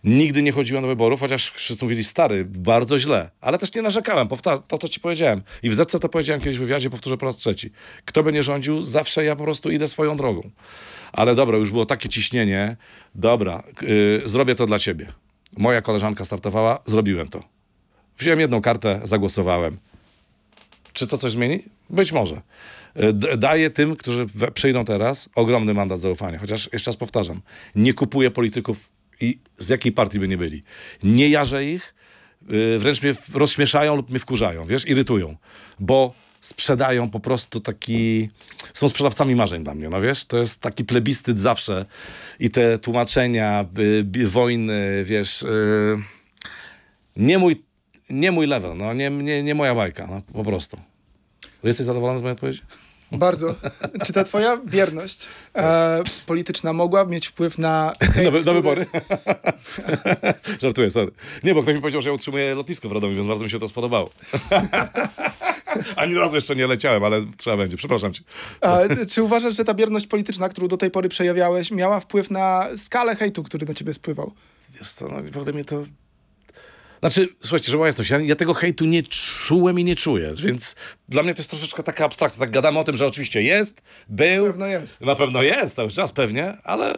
[0.04, 3.30] Nigdy nie chodziłem do wyborów, chociaż wszyscy mówili stary, bardzo źle.
[3.42, 5.42] Ale też nie narzekałem, powta- to co ci powiedziałem.
[5.64, 7.72] I w Zetce to powiedziałem kiedyś w wywiadzie, powtórzę po raz trzeci.
[8.06, 10.50] Kto by nie rządził, zawsze ja po prostu idę swoją drogą.
[11.14, 12.78] Ale dobra, już było takie ciśnienie.
[13.16, 15.08] Dobra, yy, zrobię to dla ciebie.
[15.58, 17.44] Moja koleżanka startowała, zrobiłem to.
[18.18, 19.78] Wziąłem jedną kartę, zagłosowałem.
[20.94, 21.64] Czy to coś zmieni?
[21.90, 22.36] Być może.
[23.04, 26.40] Y, d- Daję tym, którzy przyjdą teraz, ogromny mandat zaufania.
[26.40, 27.42] Chociaż jeszcze raz powtarzam,
[27.76, 28.90] nie kupuję polityków
[29.22, 30.64] i z jakiej partii by nie byli.
[31.04, 31.96] Nie jarzę ich,
[32.52, 35.36] y, wręcz mnie rozśmieszają lub mnie wkurzają, wiesz, irytują,
[35.80, 38.30] bo sprzedają po prostu taki,
[38.74, 41.86] są sprzedawcami marzeń dla mnie, no wiesz, to jest taki plebiscyt zawsze
[42.40, 45.98] i te tłumaczenia, y, bi- wojny, wiesz, y,
[47.16, 47.64] nie mój,
[48.10, 50.78] nie mój level, no, nie, nie, nie moja bajka, no, po prostu.
[51.64, 52.62] Jesteś zadowolony z mojej odpowiedzi?
[53.12, 53.56] Bardzo...
[54.06, 57.94] Czy ta twoja bierność e, polityczna mogła mieć wpływ na...
[58.02, 58.86] hejt, Na, wy- na wybory?
[60.62, 61.12] Żartuję, sorry.
[61.44, 63.60] Nie, bo ktoś mi powiedział, że ja utrzymuję lotnisko w Radomiu, więc bardzo mi się
[63.60, 64.10] to spodobało.
[65.96, 67.78] Ani razu jeszcze nie leciałem, ale trzeba będzie.
[67.78, 68.24] Przepraszam cię.
[68.62, 72.68] A, czy uważasz, że ta bierność polityczna, którą do tej pory przejawiałeś, miała wpływ na
[72.78, 74.32] skalę hejtu, który na ciebie spływał?
[74.80, 75.84] Wiesz co, no w ogóle mnie to...
[77.02, 80.76] Znaczy, słuchajcie, że była jasność, ja, ja tego hejtu nie czułem i nie czuję, więc
[81.10, 82.40] dla mnie to jest troszeczkę taka abstrakcja.
[82.40, 85.02] Tak gadamy o tym, że oczywiście jest, był, Pewno jest.
[85.02, 86.96] Na pewno jest, cały czas pewnie, ale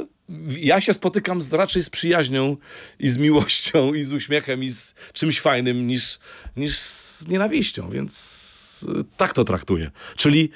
[0.49, 2.58] ja się spotykam z, raczej z przyjaźnią
[2.99, 6.20] i z miłością i z uśmiechem i z czymś fajnym niż,
[6.58, 9.91] niż z nienawiścią, więc y, tak to traktuję.
[10.16, 10.49] Czyli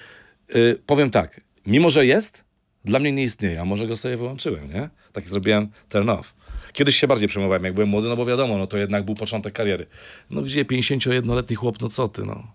[0.56, 2.43] y, powiem tak, mimo że jest,
[2.86, 4.89] dla mnie nie istnieje, a może go sobie wyłączyłem, nie?
[5.14, 6.37] Taki zrobiłem turn off.
[6.78, 9.53] Kiedyś się bardziej przejmowałem, jak byłem młody, no bo wiadomo, no to jednak był początek
[9.53, 9.86] kariery.
[10.30, 12.47] No gdzie 51-letni chłop, no co ty, no.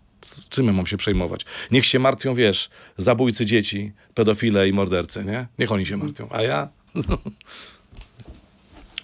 [0.49, 1.45] Czym ja mam się przejmować?
[1.71, 5.47] Niech się martwią, wiesz, zabójcy dzieci, pedofile i mordercy, nie?
[5.59, 6.29] Niech oni się martwią.
[6.31, 6.69] A ja?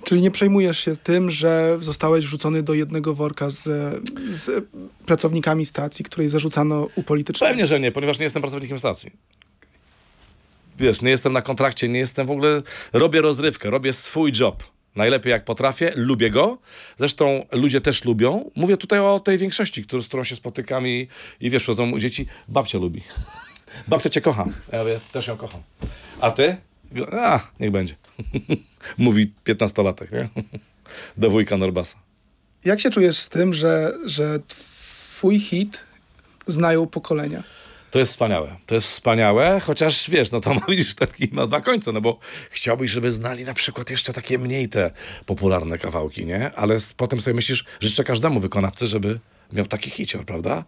[0.04, 3.62] Czyli nie przejmujesz się tym, że zostałeś wrzucony do jednego worka z,
[4.32, 4.64] z
[5.06, 7.50] pracownikami stacji, której zarzucano upolitycznienie?
[7.50, 9.10] Pewnie, że nie, ponieważ nie jestem pracownikiem stacji.
[10.78, 12.62] Wiesz, nie jestem na kontrakcie, nie jestem w ogóle...
[12.92, 14.77] Robię rozrywkę, robię swój job.
[14.98, 16.58] Najlepiej jak potrafię, lubię go.
[16.96, 18.50] Zresztą ludzie też lubią.
[18.56, 21.08] Mówię tutaj o tej większości, z którą się spotykam i,
[21.40, 22.26] i wiesz, przychodzą dzieci.
[22.48, 23.02] Babcia lubi.
[23.88, 24.46] Babcia cię kocha.
[24.72, 25.60] Ja mówię, też ją kocham.
[26.20, 26.56] A ty?
[27.12, 27.94] A, niech będzie.
[28.98, 30.28] Mówi 15-latek, nie?
[31.22, 31.96] Do wujka Norbasa.
[32.64, 35.84] Jak się czujesz z tym, że, że twój hit
[36.46, 37.42] znają pokolenia?
[37.90, 38.56] To jest wspaniałe.
[38.66, 42.18] To jest wspaniałe, chociaż wiesz, no to ma, widzisz, taki ma dwa końce, no bo
[42.50, 44.90] chciałbyś, żeby znali na przykład jeszcze takie mniej te
[45.26, 46.50] popularne kawałki, nie?
[46.54, 49.20] Ale potem sobie myślisz, życzę każdemu wykonawcy, żeby
[49.52, 50.64] miał taki hicior, prawda?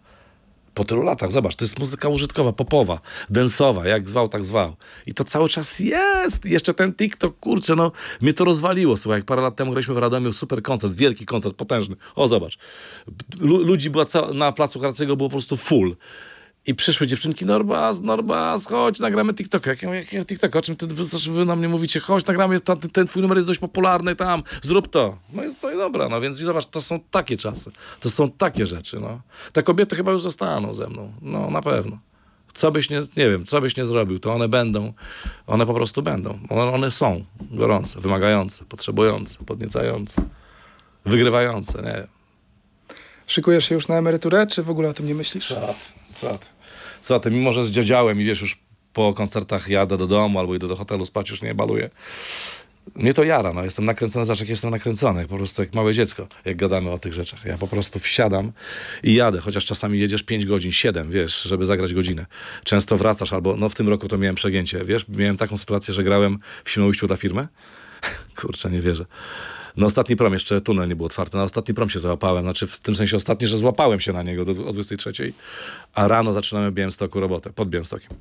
[0.73, 2.99] Po tylu latach, zobacz, to jest muzyka użytkowa, popowa,
[3.29, 4.75] densowa, jak zwał, tak zwał.
[5.05, 6.45] I to cały czas jest.
[6.45, 7.91] Jeszcze ten TikTok, kurczę, no,
[8.21, 8.97] mnie to rozwaliło.
[8.97, 11.95] Słuchaj, jak parę lat temu graliśmy w Radomiu, super koncert, wielki koncert, potężny.
[12.15, 12.57] O, zobacz.
[13.39, 15.95] Lu ludzi była na placu Karcego było po prostu full.
[16.67, 19.33] I przyszły dziewczynki, Norbas, Norbas, chodź, nagramy.
[19.65, 20.59] Jakiego jak, jak TikToka?
[20.59, 21.99] O czym ty, wy, wy na mnie mówicie?
[21.99, 25.17] Chodź, nagramy, ten, ten twój numer jest dość popularny tam, zrób to.
[25.33, 27.71] No i, no i dobra, no więc zobacz, to są takie czasy.
[27.99, 29.21] To są takie rzeczy, no.
[29.53, 31.13] Te kobiety chyba już zostaną ze mną.
[31.21, 31.99] No, na pewno.
[32.53, 34.93] Co byś nie, nie wiem, co byś nie zrobił, to one będą,
[35.47, 36.39] one po prostu będą.
[36.49, 40.21] One, one są gorące, wymagające, potrzebujące, podniecające,
[41.05, 42.07] wygrywające, nie wiem.
[43.27, 45.47] Szykujesz się już na emeryturę, czy w ogóle o tym nie myślisz?
[45.47, 45.55] Ty,
[46.13, 46.47] co ty,
[47.01, 48.57] co ty, mimo że zdziodziałem i wiesz, już
[48.93, 51.89] po koncertach jadę do domu albo idę do hotelu spać, już nie baluję.
[52.95, 53.63] Mnie to jara, no.
[53.63, 57.45] Jestem nakręcony, zawsze jestem nakręcony, po prostu jak małe dziecko, jak gadamy o tych rzeczach.
[57.45, 58.51] Ja po prostu wsiadam
[59.03, 62.25] i jadę, chociaż czasami jedziesz 5 godzin, 7, wiesz, żeby zagrać godzinę.
[62.63, 66.03] Często wracasz, albo, no w tym roku to miałem przegięcie, wiesz, miałem taką sytuację, że
[66.03, 67.47] grałem w Świnoujściu dla firmy.
[68.41, 69.05] Kurczę, nie wierzę.
[69.77, 71.37] Na ostatni prom jeszcze tunel nie był otwarty.
[71.37, 72.43] Na ostatni prom się załapałem.
[72.43, 75.33] Znaczy w tym sensie ostatni, że złapałem się na niego do, o 23.
[75.93, 77.49] A rano zaczynamy w Białymstoku robotę.
[77.53, 78.17] Pod Białymstokiem.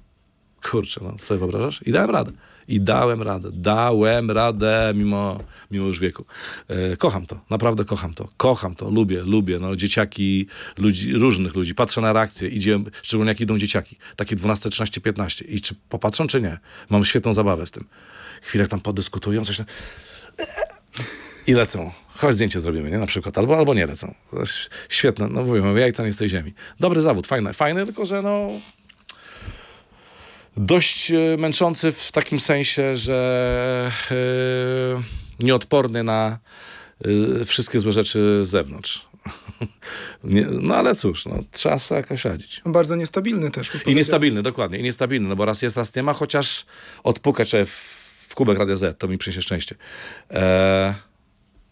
[0.63, 1.81] Kurczę, no sobie wyobrażasz?
[1.87, 2.33] I dałem radę.
[2.69, 3.51] I dałem radę.
[3.53, 5.41] Dałem radę mimo,
[5.71, 6.25] mimo już wieku.
[6.69, 7.41] E, kocham to.
[7.51, 8.29] Naprawdę kocham to.
[8.37, 8.91] Kocham to.
[8.91, 9.59] Lubię, lubię.
[9.59, 10.47] No, dzieciaki,
[10.79, 11.75] ludzi, różnych ludzi.
[11.75, 12.49] Patrzę na reakcje.
[12.49, 13.97] Idzie, szczególnie jak idą dzieciaki.
[14.17, 15.45] Takie 12, 13, 15.
[15.45, 16.59] I czy popatrzą, czy nie?
[16.91, 17.85] Mam świetną zabawę z tym.
[18.43, 19.67] Chwilę tam podyskutują, coś tam
[21.47, 21.93] i lecą.
[22.17, 22.99] Chodź zdjęcie zrobimy, nie?
[22.99, 23.39] Na przykład.
[23.39, 24.15] Albo, albo nie lecą.
[24.89, 25.29] Świetne.
[25.29, 26.55] No mówię, jajca nie z tej ziemi.
[26.81, 27.53] Dobry zawód, fajny.
[27.53, 28.49] Fajny, tylko że no...
[30.57, 36.39] Dość e, męczący w takim sensie, że yy, nieodporny na
[37.05, 39.07] yy, wszystkie złe rzeczy z zewnątrz.
[40.25, 42.63] nie, no ale cóż, no, trzeba sobie jakoś radzić.
[42.67, 43.71] Bardzo niestabilny też.
[43.87, 44.79] I niestabilny, dokładnie.
[44.79, 46.67] I niestabilny, no bo raz jest, raz nie ma, chociaż
[47.03, 47.71] odpukać w,
[48.29, 49.77] w kubek Radia Z, to mi przyniesie szczęście.
[50.31, 50.95] Eee,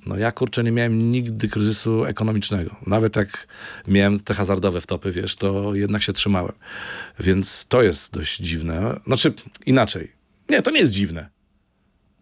[0.08, 2.76] no ja kurczę nie miałem nigdy kryzysu ekonomicznego.
[2.86, 3.46] Nawet jak
[3.88, 6.52] miałem te hazardowe wtopy, wiesz, to jednak się trzymałem.
[7.20, 9.00] Więc to jest dość dziwne.
[9.06, 9.32] Znaczy
[9.66, 10.12] inaczej.
[10.48, 11.28] Nie, to nie jest dziwne.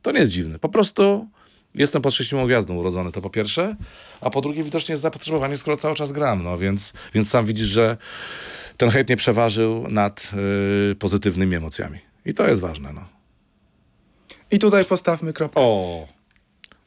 [0.03, 0.59] To nie jest dziwne.
[0.59, 1.29] Po prostu
[1.75, 3.77] jestem pod szczęśliwą gwiazdą urodzony, to po pierwsze.
[4.21, 6.43] A po drugie widocznie jest zapotrzebowanie, skoro cały czas gram.
[6.43, 7.97] No więc, więc sam widzisz, że
[8.77, 10.33] ten hejt nie przeważył nad
[10.93, 11.99] y, pozytywnymi emocjami.
[12.25, 13.09] I to jest ważne, no.
[14.51, 15.61] I tutaj postawmy kropkę.
[15.61, 16.16] O!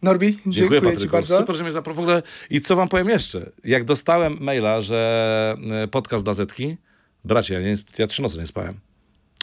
[0.01, 1.03] Norbi, dziękuję, dziękuję Patryku.
[1.03, 1.37] Ci bardzo.
[1.37, 2.05] Super, że mnie zaprowadził.
[2.05, 3.51] W ogóle i co wam powiem jeszcze?
[3.63, 6.77] Jak dostałem maila, że e, podcast da Zetki,
[7.25, 8.79] bracie, ja, nie, ja trzy noce nie spałem.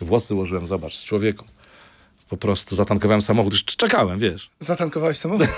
[0.02, 1.44] Włosy ułożyłem, zobacz, człowieku.
[2.28, 4.50] Po prostu zatankowałem samochód, już czekałem, wiesz.
[4.60, 5.48] Zatankowałeś samochód?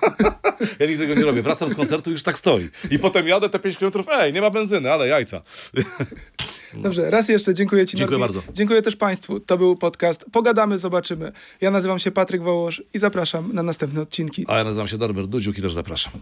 [0.80, 1.42] ja nigdy tego nie robię.
[1.42, 2.68] Wracam z koncertu już tak stoi.
[2.90, 5.42] I potem jadę te 5 km, ej, nie ma benzyny, ale jajca.
[6.74, 8.34] Dobrze, raz jeszcze dziękuję Ci, Dziękuję Norbi.
[8.34, 8.52] bardzo.
[8.52, 9.40] Dziękuję też Państwu.
[9.40, 11.32] To był podcast Pogadamy, zobaczymy.
[11.60, 14.44] Ja nazywam się Patryk Wołosz i zapraszam na następne odcinki.
[14.48, 16.12] A ja nazywam się Norbert Dudziuk i też zapraszam.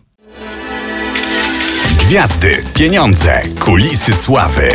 [2.01, 4.69] Gwiazdy, pieniądze, kulisy sławy.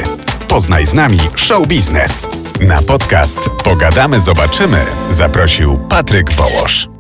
[0.47, 2.28] Poznaj z nami show biznes.
[2.61, 6.93] Na podcast Pogadamy, zobaczymy zaprosił Patryk Wołosz.